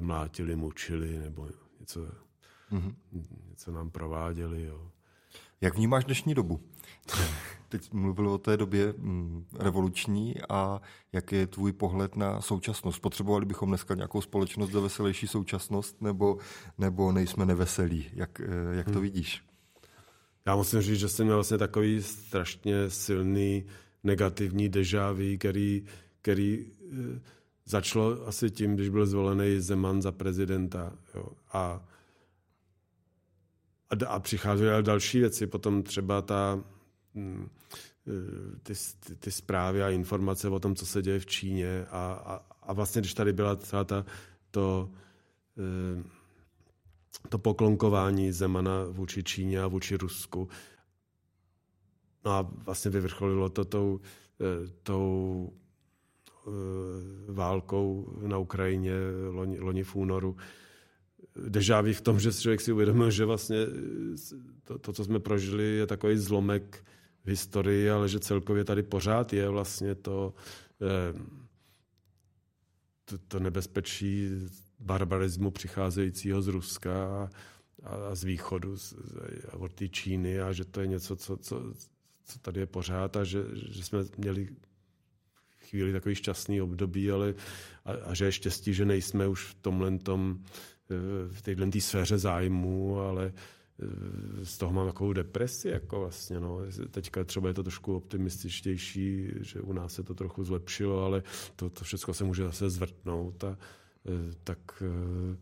mlátili, 0.00 0.56
mučili 0.56 1.18
nebo 1.18 1.48
něco, 1.80 2.08
mm-hmm. 2.72 2.94
něco 3.50 3.72
nám 3.72 3.90
prováděli. 3.90 4.62
Jo. 4.62 4.90
Jak 5.60 5.74
vnímáš 5.74 6.04
dnešní 6.04 6.34
dobu? 6.34 6.60
Teď 7.68 7.92
mluvil 7.92 8.28
o 8.28 8.38
té 8.38 8.56
době 8.56 8.94
mm, 8.96 9.46
revoluční 9.58 10.34
a 10.48 10.80
jak 11.12 11.32
je 11.32 11.46
tvůj 11.46 11.72
pohled 11.72 12.16
na 12.16 12.40
současnost? 12.40 13.00
Potřebovali 13.00 13.46
bychom 13.46 13.68
dneska 13.68 13.94
nějakou 13.94 14.20
společnost 14.20 14.70
za 14.70 14.80
veselější 14.80 15.26
současnost 15.26 16.02
nebo, 16.02 16.38
nebo 16.78 17.12
nejsme 17.12 17.46
neveselí? 17.46 18.10
Jak, 18.12 18.40
eh, 18.40 18.76
jak 18.76 18.86
to 18.86 18.92
hmm. 18.92 19.02
vidíš? 19.02 19.42
Já 20.46 20.56
musím 20.56 20.80
říct, 20.80 20.98
že 20.98 21.08
jsem 21.08 21.26
měl 21.26 21.36
vlastně 21.36 21.58
takový 21.58 22.02
strašně 22.02 22.90
silný 22.90 23.64
negativní 24.02 24.68
dejavy, 24.68 25.38
který, 25.38 25.86
který 26.22 26.66
eh, 26.92 27.20
začalo 27.64 28.26
asi 28.28 28.50
tím, 28.50 28.74
když 28.74 28.88
byl 28.88 29.06
zvolený 29.06 29.60
Zeman 29.60 30.02
za 30.02 30.12
prezidenta. 30.12 30.92
Jo. 31.14 31.28
A, 31.52 31.86
a, 33.90 34.06
a 34.06 34.20
přicházely 34.20 34.82
další 34.82 35.20
věci, 35.20 35.46
potom 35.46 35.82
třeba 35.82 36.22
ta, 36.22 36.64
hm, 37.14 37.48
eh, 38.06 38.58
ty, 38.62 38.74
ty, 39.00 39.16
ty 39.16 39.30
zprávy 39.30 39.82
a 39.82 39.90
informace 39.90 40.48
o 40.48 40.60
tom, 40.60 40.74
co 40.74 40.86
se 40.86 41.02
děje 41.02 41.20
v 41.20 41.26
Číně 41.26 41.86
a, 41.90 42.12
a, 42.12 42.42
a 42.62 42.72
vlastně, 42.72 43.00
když 43.00 43.14
tady 43.14 43.32
byla 43.32 43.56
celá 43.56 43.84
ta, 43.84 44.06
to, 44.50 44.90
eh, 45.58 46.23
to 47.28 47.38
poklonkování 47.38 48.32
Zemana 48.32 48.84
vůči 48.90 49.22
Číně 49.22 49.62
a 49.62 49.66
vůči 49.66 49.96
Rusku. 49.96 50.48
No 52.24 52.30
a 52.30 52.42
vlastně 52.42 52.90
vyvrcholilo 52.90 53.48
to 53.48 53.64
tou, 53.64 54.00
eh, 54.40 54.70
tou 54.82 55.52
eh, 56.46 57.32
válkou 57.32 58.18
na 58.26 58.38
Ukrajině 58.38 58.92
loni, 59.30 59.58
loni 59.60 59.82
v 59.82 59.96
únoru. 59.96 60.36
Dežávý 61.48 61.92
v 61.92 62.00
tom, 62.00 62.20
že 62.20 62.32
člověk 62.32 62.60
si 62.60 62.72
uvědomil, 62.72 63.10
že 63.10 63.24
vlastně 63.24 63.66
to, 64.64 64.78
to, 64.78 64.92
co 64.92 65.04
jsme 65.04 65.20
prožili, 65.20 65.64
je 65.64 65.86
takový 65.86 66.16
zlomek 66.16 66.84
v 67.24 67.28
historii, 67.28 67.90
ale 67.90 68.08
že 68.08 68.20
celkově 68.20 68.64
tady 68.64 68.82
pořád 68.82 69.32
je 69.32 69.48
vlastně 69.48 69.94
to, 69.94 70.34
eh, 70.82 71.18
to, 73.04 73.18
to 73.18 73.38
nebezpečí 73.38 74.30
barbarismu 74.80 75.50
přicházejícího 75.50 76.42
z 76.42 76.48
Ruska 76.48 77.30
a, 77.82 77.88
a 77.88 78.14
z 78.14 78.24
východu, 78.24 78.76
z, 78.76 78.94
a 79.52 79.56
od 79.56 79.72
té 79.72 79.88
Číny 79.88 80.40
a 80.40 80.52
že 80.52 80.64
to 80.64 80.80
je 80.80 80.86
něco, 80.86 81.16
co, 81.16 81.36
co, 81.36 81.74
co 82.24 82.38
tady 82.38 82.60
je 82.60 82.66
pořád 82.66 83.16
a 83.16 83.24
že, 83.24 83.44
že 83.54 83.84
jsme 83.84 84.04
měli 84.18 84.48
chvíli 85.58 85.92
takový 85.92 86.14
šťastný 86.14 86.60
období, 86.60 87.10
ale 87.10 87.34
a, 87.84 87.92
a 87.92 88.14
že 88.14 88.24
je 88.24 88.32
štěstí, 88.32 88.74
že 88.74 88.84
nejsme 88.84 89.28
už 89.28 89.44
v 89.44 89.54
tomhle 89.54 89.98
tom, 89.98 90.44
v 91.28 91.42
téhle 91.42 91.68
sféře 91.80 92.18
zájmu, 92.18 93.00
ale 93.00 93.26
e, 93.26 94.44
z 94.44 94.58
toho 94.58 94.72
mám 94.72 94.86
takovou 94.86 95.12
depresi, 95.12 95.68
jako 95.68 96.00
vlastně, 96.00 96.40
no. 96.40 96.58
Teďka 96.90 97.24
třeba 97.24 97.48
je 97.48 97.54
to 97.54 97.62
trošku 97.62 97.96
optimističtější, 97.96 99.30
že 99.40 99.60
u 99.60 99.72
nás 99.72 99.94
se 99.94 100.02
to 100.02 100.14
trochu 100.14 100.44
zlepšilo, 100.44 101.04
ale 101.04 101.22
to, 101.56 101.70
to 101.70 101.84
všechno 101.84 102.14
se 102.14 102.24
může 102.24 102.42
zase 102.42 102.70
zvrtnout 102.70 103.44
a, 103.44 103.56
Eh, 103.56 103.58
tak... 104.44 104.82
Eh, 104.82 105.36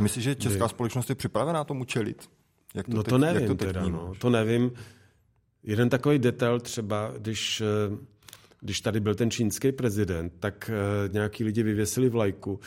Myslíš, 0.00 0.24
že 0.24 0.34
česká 0.34 0.64
je... 0.64 0.68
společnost 0.68 1.08
je 1.08 1.14
připravená 1.14 1.64
tomu 1.64 1.84
čelit? 1.84 2.30
Jak 2.74 2.86
to 2.86 2.96
no 2.96 3.02
teď, 3.02 3.10
to 3.10 3.18
nevím 3.18 3.42
jak 3.42 3.58
to 3.58 3.66
teda, 3.66 3.88
no, 3.88 4.12
to 4.18 4.30
nevím. 4.30 4.72
Jeden 5.62 5.88
takový 5.88 6.18
detail 6.18 6.60
třeba, 6.60 7.12
když, 7.18 7.60
eh, 7.60 7.96
když 8.60 8.80
tady 8.80 9.00
byl 9.00 9.14
ten 9.14 9.30
čínský 9.30 9.72
prezident, 9.72 10.32
tak 10.40 10.70
nějaký 11.12 11.44
lidi 11.44 11.62
vyvěsili 11.62 12.08
vlajku 12.08 12.60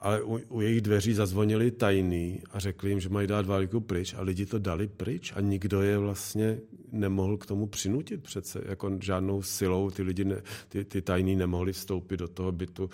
ale 0.00 0.22
u, 0.22 0.40
u 0.48 0.60
jejich 0.60 0.80
dveří 0.80 1.14
zazvonili 1.14 1.70
tajný 1.70 2.42
a 2.50 2.58
řekli 2.58 2.90
jim, 2.90 3.00
že 3.00 3.08
mají 3.08 3.26
dát 3.26 3.46
válku 3.46 3.80
pryč 3.80 4.14
a 4.14 4.22
lidi 4.22 4.46
to 4.46 4.58
dali 4.58 4.88
pryč 4.88 5.32
a 5.36 5.40
nikdo 5.40 5.82
je 5.82 5.98
vlastně 5.98 6.58
nemohl 6.92 7.36
k 7.36 7.46
tomu 7.46 7.66
přinutit 7.66 8.22
přece, 8.22 8.62
jako 8.66 8.98
žádnou 9.00 9.42
silou 9.42 9.90
ty 9.90 10.02
lidi, 10.02 10.24
ne, 10.24 10.42
ty, 10.68 10.84
ty 10.84 11.02
tajný 11.02 11.36
nemohli 11.36 11.72
vstoupit 11.72 12.16
do 12.16 12.28
toho 12.28 12.52
bytu, 12.52 12.90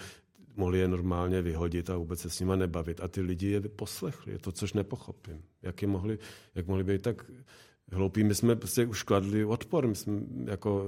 mohli 0.57 0.79
je 0.79 0.89
normálně 0.89 1.43
vyhodit 1.43 1.91
a 1.91 1.97
vůbec 1.97 2.21
se 2.21 2.31
s 2.31 2.41
nima 2.41 2.57
nebavit. 2.57 3.01
A 3.01 3.09
ty 3.09 3.21
lidi 3.21 3.47
je 3.47 3.61
poslechli, 3.61 4.33
je 4.33 4.39
to, 4.39 4.53
což 4.53 4.73
nepochopím. 4.73 5.43
Jak, 5.63 5.83
je 5.83 5.89
mohli, 5.89 6.19
jak 6.55 6.67
mohli 6.67 6.85
být 6.85 7.03
tak 7.03 7.31
hloupí? 7.93 8.25
My 8.25 8.35
jsme 8.35 8.57
prostě 8.57 8.87
už 8.87 9.03
kladli 9.03 9.45
odpor. 9.45 9.87
My 9.87 9.95
jsme, 9.95 10.21
jako, 10.45 10.85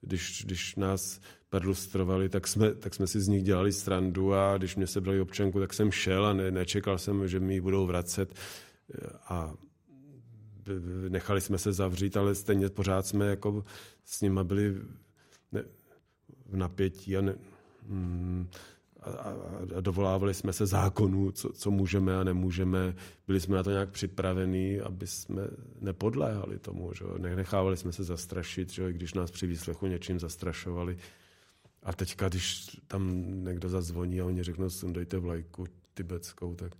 když, 0.00 0.44
když 0.44 0.76
nás 0.76 1.20
perlustrovali, 1.48 2.28
tak 2.28 2.48
jsme, 2.48 2.74
tak 2.74 2.94
jsme 2.94 3.06
si 3.06 3.20
z 3.20 3.28
nich 3.28 3.42
dělali 3.42 3.72
strandu 3.72 4.34
a 4.34 4.58
když 4.58 4.76
mě 4.76 4.86
sebrali 4.86 5.20
občanku, 5.20 5.60
tak 5.60 5.74
jsem 5.74 5.90
šel 5.90 6.26
a 6.26 6.32
ne, 6.32 6.50
nečekal 6.50 6.98
jsem, 6.98 7.28
že 7.28 7.40
mi 7.40 7.54
ji 7.54 7.60
budou 7.60 7.86
vracet. 7.86 8.34
A 9.28 9.54
nechali 11.08 11.40
jsme 11.40 11.58
se 11.58 11.72
zavřít, 11.72 12.16
ale 12.16 12.34
stejně 12.34 12.68
pořád 12.68 13.06
jsme 13.06 13.26
jako 13.26 13.64
s 14.04 14.20
nimi 14.20 14.40
byli 14.44 14.74
ne, 15.52 15.64
v 16.46 16.56
napětí 16.56 17.16
a 17.16 17.20
ne, 17.20 17.34
mm, 17.86 18.48
a, 19.10 19.34
a 19.76 19.80
dovolávali 19.80 20.34
jsme 20.34 20.52
se 20.52 20.66
zákonů, 20.66 21.32
co, 21.32 21.52
co 21.52 21.70
můžeme 21.70 22.16
a 22.16 22.24
nemůžeme. 22.24 22.94
Byli 23.26 23.40
jsme 23.40 23.56
na 23.56 23.62
to 23.62 23.70
nějak 23.70 23.90
připravení, 23.90 24.80
aby 24.80 25.06
jsme 25.06 25.42
nepodléhali 25.80 26.58
tomu. 26.58 26.92
Že? 26.94 27.04
Nechávali 27.18 27.76
jsme 27.76 27.92
se 27.92 28.04
zastrašit, 28.04 28.70
že? 28.70 28.92
když 28.92 29.14
nás 29.14 29.30
při 29.30 29.46
výslechu 29.46 29.86
něčím 29.86 30.20
zastrašovali. 30.20 30.96
A 31.82 31.92
teďka, 31.92 32.28
když 32.28 32.66
tam 32.86 33.24
někdo 33.44 33.68
zazvoní 33.68 34.20
a 34.20 34.24
oni 34.24 34.42
řeknou, 34.42 34.70
sundejte 34.70 35.18
vlajku 35.18 35.66
tibetskou, 35.94 36.54
tak 36.54 36.72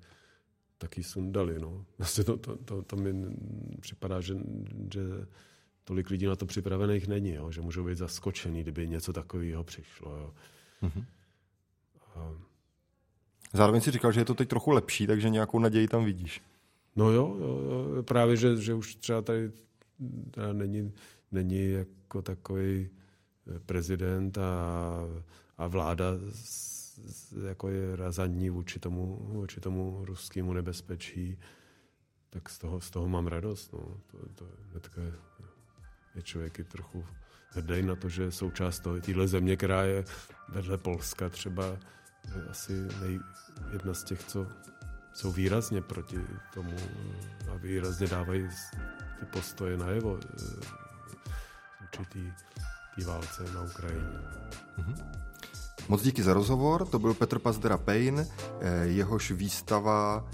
taky 0.78 1.02
sundali. 1.02 1.58
No. 1.58 1.84
Vlastně 1.98 2.24
to, 2.24 2.36
to, 2.36 2.56
to, 2.56 2.82
to 2.82 2.96
mi 2.96 3.14
připadá, 3.80 4.20
že, 4.20 4.34
že 4.94 5.00
tolik 5.84 6.10
lidí 6.10 6.26
na 6.26 6.36
to 6.36 6.46
připravených 6.46 7.08
není, 7.08 7.34
jo? 7.34 7.50
že 7.50 7.60
můžou 7.60 7.84
být 7.84 7.98
zaskočený, 7.98 8.62
kdyby 8.62 8.88
něco 8.88 9.12
takového 9.12 9.64
přišlo. 9.64 10.16
Jo? 10.16 10.34
Mm-hmm. 10.82 11.04
Zároveň 13.52 13.80
si 13.80 13.90
říkal, 13.90 14.12
že 14.12 14.20
je 14.20 14.24
to 14.24 14.34
teď 14.34 14.48
trochu 14.48 14.70
lepší, 14.70 15.06
takže 15.06 15.30
nějakou 15.30 15.58
naději 15.58 15.88
tam 15.88 16.04
vidíš. 16.04 16.42
No 16.96 17.10
jo, 17.10 17.36
jo, 17.40 17.58
jo 17.96 18.02
právě, 18.02 18.36
že, 18.36 18.56
že 18.56 18.74
už 18.74 18.94
třeba 18.94 19.22
tady 19.22 19.52
není, 20.52 20.92
není 21.32 21.70
jako 21.70 22.22
takový 22.22 22.90
eh, 22.90 23.58
prezident 23.58 24.38
a, 24.38 25.00
a 25.58 25.66
vláda 25.66 26.06
jako 27.46 27.68
je 27.68 27.96
razantní 27.96 28.50
vůči 28.50 28.78
tomu, 28.78 29.18
vůči 29.20 29.60
tomu 29.60 30.04
ruskému 30.04 30.52
nebezpečí, 30.52 31.38
tak 32.30 32.48
z 32.48 32.58
toho, 32.58 32.80
z 32.80 32.90
toho 32.90 33.08
mám 33.08 33.26
radost. 33.26 33.72
No. 33.72 33.78
To, 34.06 34.18
to 34.34 34.44
je, 34.74 34.80
takové, 34.80 35.12
je 36.14 36.22
člověk 36.22 36.58
je 36.58 36.64
trochu 36.64 37.04
hrdý 37.48 37.82
na 37.82 37.96
to, 37.96 38.08
že 38.08 38.30
součást 38.30 38.82
téhle 39.06 39.28
země, 39.28 39.56
která 39.56 39.82
je 39.82 40.04
vedle 40.48 40.78
Polska 40.78 41.28
třeba 41.28 41.78
asi 42.50 42.88
nej, 43.00 43.20
jedna 43.72 43.94
z 43.94 44.04
těch, 44.04 44.24
co 44.24 44.46
jsou 45.12 45.32
výrazně 45.32 45.80
proti 45.80 46.20
tomu 46.54 46.76
a 47.52 47.56
výrazně 47.56 48.06
dávají 48.06 48.48
ty 49.20 49.26
postoje 49.26 49.76
najevo 49.76 50.18
eh, 50.22 50.66
určitý 51.82 52.32
té 52.96 53.04
válce 53.04 53.42
na 53.54 53.62
Ukrajině. 53.62 54.18
Mm-hmm. 54.78 55.24
Moc 55.88 56.02
díky 56.02 56.22
za 56.22 56.34
rozhovor, 56.34 56.86
to 56.86 56.98
byl 56.98 57.14
Petr 57.14 57.38
Pazdera 57.38 57.78
Payne, 57.78 58.26
eh, 58.60 58.84
jehož 58.84 59.30
výstava, 59.30 60.28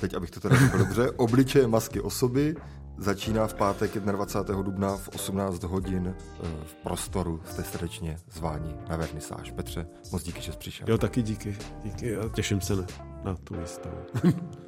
teď 0.00 0.14
abych 0.14 0.30
to 0.30 0.40
teda 0.40 0.56
řekl 0.56 0.78
dobře, 0.84 1.10
obličeje 1.10 1.66
masky 1.66 2.00
osoby, 2.00 2.54
Začíná 2.98 3.46
v 3.46 3.54
pátek 3.54 3.98
21. 3.98 4.62
dubna 4.62 4.96
v 4.96 5.08
18 5.08 5.62
hodin 5.62 6.14
eh, 6.16 6.48
v 6.64 6.74
prostoru. 6.74 7.40
Jste 7.44 7.62
srdečně 7.62 8.16
zváni 8.30 8.74
na 8.88 8.96
vernisáž. 8.96 9.50
Petře, 9.50 9.86
moc 10.12 10.22
díky, 10.22 10.40
že 10.42 10.52
jsi 10.52 10.58
přišel. 10.58 10.86
Jo, 10.90 10.98
taky 10.98 11.22
díky. 11.22 11.56
Díky 11.84 12.16
těším 12.34 12.60
se 12.60 12.76
na, 12.76 12.86
na 13.24 13.34
tu 13.34 13.54
výstavu. 13.54 13.96